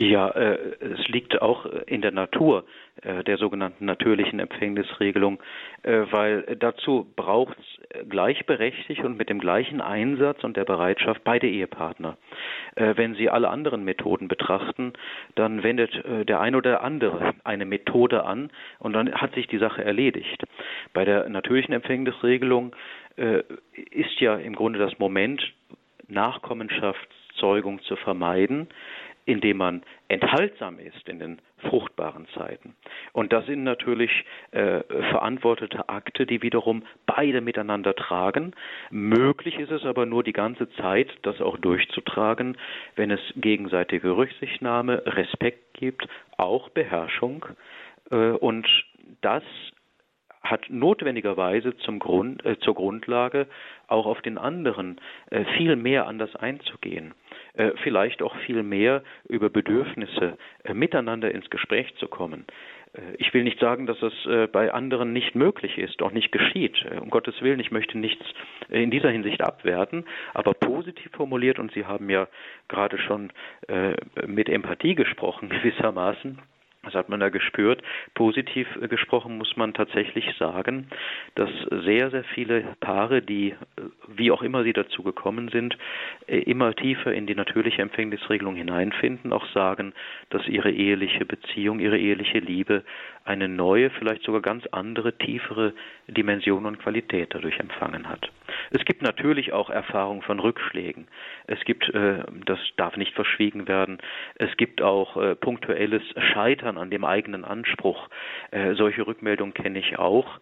[0.02, 2.66] Ja, äh, es liegt auch in der Natur
[3.04, 5.40] äh, der sogenannten natürlichen Empfängnisregelung,
[5.84, 11.48] äh, weil dazu braucht es gleichberechtigt und mit dem gleichen Einsatz und der Bereitschaft beide
[11.48, 12.18] Ehepartner.
[12.74, 14.94] Äh, wenn Sie alle anderen Methoden betrachten,
[15.36, 18.50] dann wendet äh, der ein oder andere eine Methode an
[18.80, 20.44] und dann hat sich die Sache erledigt.
[20.94, 22.76] Bei der natürlichen Empfängnisregelung
[23.18, 23.44] äh,
[23.92, 25.54] ist ja im Grunde das Moment,
[26.08, 28.68] Nachkommenschaftszeugung zu vermeiden,
[29.26, 32.76] indem man enthaltsam ist in den fruchtbaren Zeiten.
[33.14, 34.12] Und das sind natürlich
[34.52, 38.54] äh, verantwortete Akte, die wiederum beide miteinander tragen.
[38.90, 42.58] Möglich ist es aber nur die ganze Zeit, das auch durchzutragen,
[42.96, 46.08] wenn es gegenseitige Rücksichtnahme, Respekt gibt,
[46.38, 47.46] auch Beherrschung.
[48.10, 48.68] Äh, und
[49.22, 49.44] das
[50.44, 53.48] hat notwendigerweise zum Grund, äh, zur Grundlage,
[53.88, 55.00] auch auf den anderen
[55.30, 57.14] äh, viel mehr anders einzugehen.
[57.54, 62.46] Äh, vielleicht auch viel mehr über Bedürfnisse äh, miteinander ins Gespräch zu kommen.
[62.94, 64.14] Äh, ich will nicht sagen, dass es
[64.52, 66.86] bei anderen nicht möglich ist, auch nicht geschieht.
[67.02, 68.24] Um Gottes Willen, ich möchte nichts
[68.70, 72.28] in dieser Hinsicht abwerten, aber positiv formuliert, und Sie haben ja
[72.68, 73.32] gerade schon
[74.26, 76.40] mit Empathie gesprochen gewissermaßen,
[76.84, 77.84] das hat man da gespürt.
[78.16, 80.88] Positiv gesprochen muss man tatsächlich sagen,
[81.36, 81.50] dass
[81.84, 83.56] sehr, sehr viele Paare, die,
[84.08, 85.78] wie auch immer sie dazu gekommen sind,
[86.26, 89.94] immer tiefer in die natürliche Empfängnisregelung hineinfinden, auch sagen,
[90.30, 92.84] dass ihre eheliche Beziehung, ihre eheliche Liebe
[93.24, 95.74] eine neue, vielleicht sogar ganz andere, tiefere
[96.08, 98.32] Dimension und Qualität dadurch empfangen hat.
[98.72, 101.08] Es gibt natürlich auch Erfahrungen von Rückschlägen.
[101.48, 104.00] Es gibt, äh, das darf nicht verschwiegen werden,
[104.36, 106.02] es gibt auch äh, punktuelles
[106.34, 108.10] Scheitern an dem eigenen Anspruch.
[108.52, 110.40] Äh, solche Rückmeldungen kenne ich auch,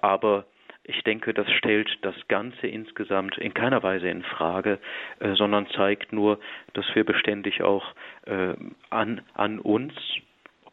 [0.00, 0.44] aber
[0.84, 4.78] ich denke, das stellt das Ganze insgesamt in keiner Weise in Frage,
[5.34, 6.38] sondern zeigt nur,
[6.74, 7.84] dass wir beständig auch
[8.90, 9.92] an, an uns,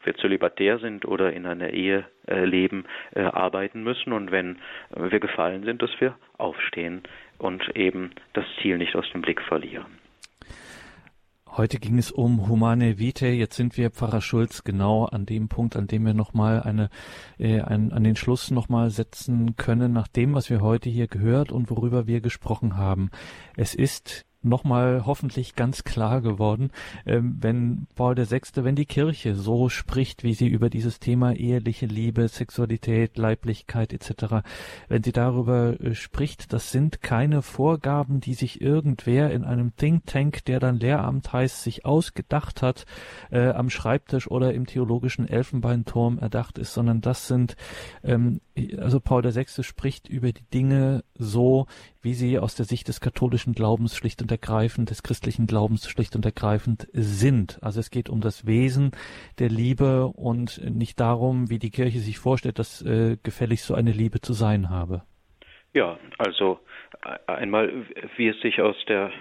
[0.05, 4.59] wir zölibatär sind oder in einer Ehe äh, leben, äh, arbeiten müssen und wenn
[4.95, 7.03] wir gefallen sind, dass wir aufstehen
[7.37, 10.02] und eben das Ziel nicht aus dem Blick verlieren.
[11.55, 13.33] Heute ging es um Humane Vitae.
[13.33, 16.89] Jetzt sind wir, Pfarrer Schulz, genau an dem Punkt, an dem wir nochmal eine,
[17.37, 21.51] äh, ein, an den Schluss nochmal setzen können, nach dem, was wir heute hier gehört
[21.51, 23.11] und worüber wir gesprochen haben.
[23.55, 26.71] Es ist nochmal hoffentlich ganz klar geworden,
[27.05, 31.85] ähm, wenn Paul VI., wenn die Kirche so spricht, wie sie über dieses Thema eheliche
[31.85, 34.45] Liebe, Sexualität, Leiblichkeit etc.,
[34.87, 40.05] wenn sie darüber äh, spricht, das sind keine Vorgaben, die sich irgendwer in einem Think
[40.05, 42.85] Tank, der dann Lehramt heißt, sich ausgedacht hat,
[43.31, 47.55] äh, am Schreibtisch oder im theologischen Elfenbeinturm erdacht ist, sondern das sind,
[48.03, 48.41] ähm,
[48.77, 49.63] also Paul VI.
[49.63, 51.65] spricht über die Dinge so,
[52.01, 56.15] wie sie aus der Sicht des katholischen Glaubens schlicht und ergreifend, des christlichen Glaubens schlicht
[56.15, 57.59] und ergreifend sind.
[57.61, 58.91] Also es geht um das Wesen
[59.39, 63.91] der Liebe und nicht darum, wie die Kirche sich vorstellt, dass äh, gefällig so eine
[63.91, 65.03] Liebe zu sein habe.
[65.73, 66.59] Ja, also
[67.03, 67.85] äh, einmal,
[68.17, 69.11] wie es sich aus der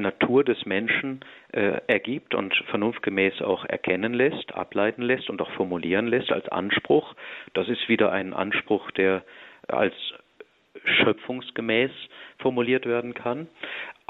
[0.00, 1.20] Natur des Menschen
[1.52, 7.14] äh, ergibt und vernunftgemäß auch erkennen lässt, ableiten lässt und auch formulieren lässt als Anspruch.
[7.54, 9.22] Das ist wieder ein Anspruch, der
[9.68, 9.94] als
[10.84, 11.90] schöpfungsgemäß
[12.38, 13.48] formuliert werden kann.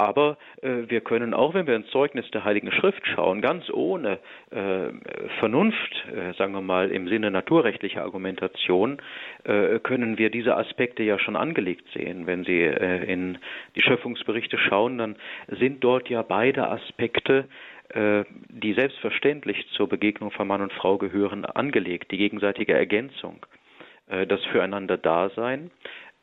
[0.01, 4.17] Aber äh, wir können auch, wenn wir ins Zeugnis der Heiligen Schrift schauen, ganz ohne
[4.49, 4.89] äh,
[5.39, 8.97] Vernunft, äh, sagen wir mal im Sinne naturrechtlicher Argumentation,
[9.43, 12.25] äh, können wir diese Aspekte ja schon angelegt sehen.
[12.25, 13.37] Wenn Sie äh, in
[13.75, 17.45] die Schöpfungsberichte schauen, dann sind dort ja beide Aspekte
[17.89, 23.45] äh, die selbstverständlich zur Begegnung von Mann und Frau gehören, angelegt, die gegenseitige Ergänzung,
[24.27, 25.71] das Füreinander-Dasein,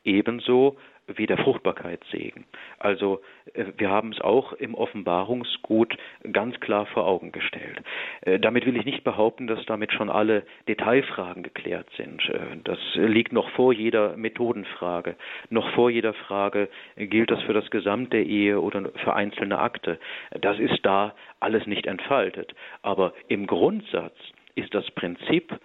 [0.03, 0.77] ebenso
[1.15, 2.45] wie der Fruchtbarkeitssegen.
[2.77, 3.21] Also
[3.53, 5.95] äh, wir haben es auch im Offenbarungsgut
[6.31, 7.81] ganz klar vor Augen gestellt.
[8.21, 12.27] Äh, damit will ich nicht behaupten, dass damit schon alle Detailfragen geklärt sind.
[12.29, 15.15] Äh, das liegt noch vor jeder Methodenfrage,
[15.49, 19.99] noch vor jeder Frage, gilt das für das gesamte Ehe oder für einzelne Akte.
[20.39, 22.53] Das ist da alles nicht entfaltet.
[22.81, 24.15] Aber im Grundsatz
[24.55, 25.57] ist das Prinzip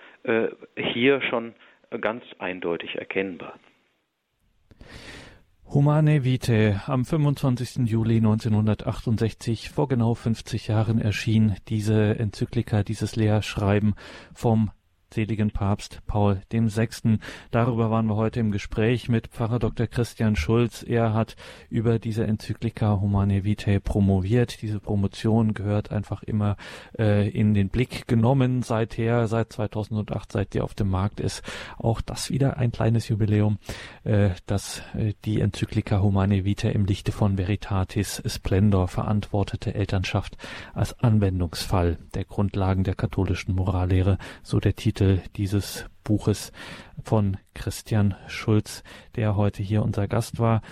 [0.76, 1.54] hier schon
[2.00, 3.54] ganz eindeutig erkennbar.
[5.66, 7.88] Humane Vitae am 25.
[7.88, 13.94] Juli 1968 vor genau 50 Jahren erschien diese Enzyklika, dieses Lehrschreiben
[14.34, 14.70] vom
[15.14, 17.18] seligen Papst Paul VI.
[17.52, 19.86] Darüber waren wir heute im Gespräch mit Pfarrer Dr.
[19.86, 20.82] Christian Schulz.
[20.82, 21.36] Er hat
[21.70, 24.60] über diese Enzyklika Humane Vitae promoviert.
[24.60, 26.56] Diese Promotion gehört einfach immer
[26.98, 31.42] äh, in den Blick genommen seither, seit 2008, seit die auf dem Markt ist.
[31.78, 33.58] Auch das wieder ein kleines Jubiläum,
[34.02, 40.36] äh, dass äh, die Enzyklika Humane Vitae im Lichte von Veritatis Splendor verantwortete Elternschaft
[40.72, 46.50] als Anwendungsfall der Grundlagen der katholischen Morallehre, so der Titel Titel dieses Buches
[47.02, 48.82] von Christian Schulz,
[49.16, 50.62] der heute hier unser Gast war.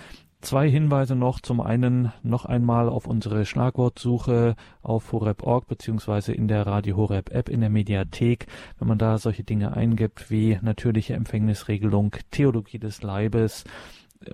[0.41, 1.39] Zwei Hinweise noch.
[1.39, 7.47] Zum einen noch einmal auf unsere Schlagwortsuche auf horeb.org beziehungsweise in der Radio Horeb App
[7.47, 8.47] in der Mediathek.
[8.79, 13.65] Wenn man da solche Dinge eingibt wie natürliche Empfängnisregelung, Theologie des Leibes,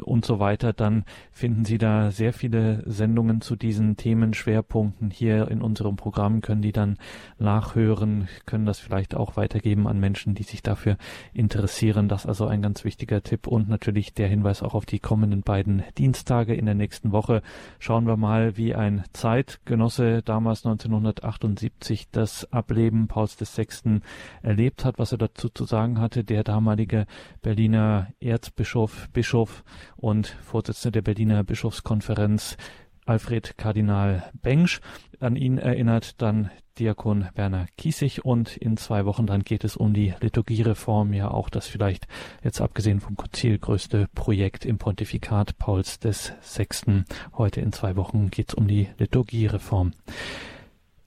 [0.01, 5.61] und so weiter, dann finden Sie da sehr viele Sendungen zu diesen Themenschwerpunkten hier in
[5.61, 6.97] unserem Programm, können die dann
[7.37, 10.97] nachhören, können das vielleicht auch weitergeben an Menschen, die sich dafür
[11.33, 12.07] interessieren.
[12.07, 15.83] Das also ein ganz wichtiger Tipp und natürlich der Hinweis auch auf die kommenden beiden
[15.97, 17.41] Dienstage in der nächsten Woche.
[17.79, 24.01] Schauen wir mal, wie ein Zeitgenosse damals 1978 das Ableben Pauls VI.
[24.41, 26.23] erlebt hat, was er dazu zu sagen hatte.
[26.23, 27.05] Der damalige
[27.41, 29.63] Berliner Erzbischof, Bischof
[29.97, 32.57] und Vorsitzender der Berliner Bischofskonferenz
[33.05, 34.81] Alfred Kardinal Bengsch.
[35.19, 39.93] An ihn erinnert dann Diakon Werner Kiesig und in zwei Wochen dann geht es um
[39.93, 42.07] die Liturgiereform, ja auch das vielleicht
[42.43, 45.99] jetzt abgesehen vom Konzil größte Projekt im Pontifikat Pauls
[46.41, 47.05] Sechsten.
[47.37, 49.91] Heute in zwei Wochen geht es um die Liturgiereform.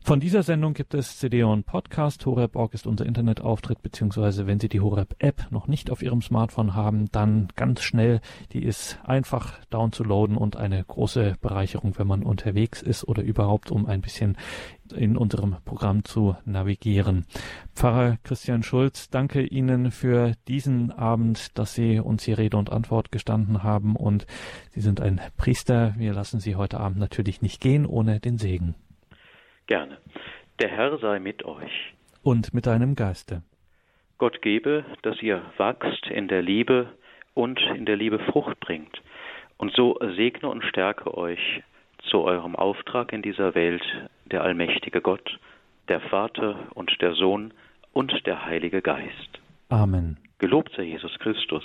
[0.04, 2.26] Von dieser Sendung gibt es CD und Podcast.
[2.26, 7.08] Horeb.org ist unser Internetauftritt, beziehungsweise wenn Sie die Horeb-App noch nicht auf Ihrem Smartphone haben,
[7.12, 8.20] dann ganz schnell.
[8.52, 13.86] Die ist einfach downzuladen und eine große Bereicherung, wenn man unterwegs ist oder überhaupt, um
[13.86, 14.36] ein bisschen
[14.92, 17.24] in unserem Programm zu navigieren.
[17.72, 23.12] Pfarrer Christian Schulz, danke Ihnen für diesen Abend, dass Sie uns hier Rede und Antwort
[23.12, 24.26] gestanden haben und
[24.72, 25.94] Sie sind ein Priester.
[25.96, 28.74] Wir lassen Sie heute Abend natürlich nicht gehen ohne den Segen.
[29.66, 29.98] Gerne.
[30.60, 31.94] Der Herr sei mit euch.
[32.22, 33.42] Und mit deinem Geiste.
[34.18, 36.88] Gott gebe, dass ihr wachst in der Liebe
[37.34, 39.02] und in der Liebe Frucht bringt.
[39.56, 41.62] Und so segne und stärke euch
[42.10, 43.82] zu eurem Auftrag in dieser Welt
[44.26, 45.38] der allmächtige Gott,
[45.88, 47.52] der Vater und der Sohn
[47.92, 49.40] und der Heilige Geist.
[49.68, 50.18] Amen.
[50.38, 51.64] Gelobt sei Jesus Christus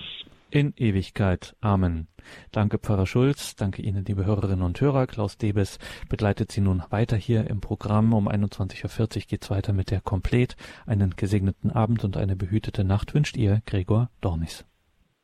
[0.51, 1.55] in Ewigkeit.
[1.61, 2.07] Amen.
[2.51, 3.55] Danke, Pfarrer Schulz.
[3.55, 5.07] Danke Ihnen, liebe Hörerinnen und Hörer.
[5.07, 5.79] Klaus Debes
[6.09, 8.13] begleitet Sie nun weiter hier im Programm.
[8.13, 10.55] Um 21.40 Uhr geht's weiter mit der Komplet.
[10.85, 14.66] Einen gesegneten Abend und eine behütete Nacht wünscht ihr Gregor Dornis.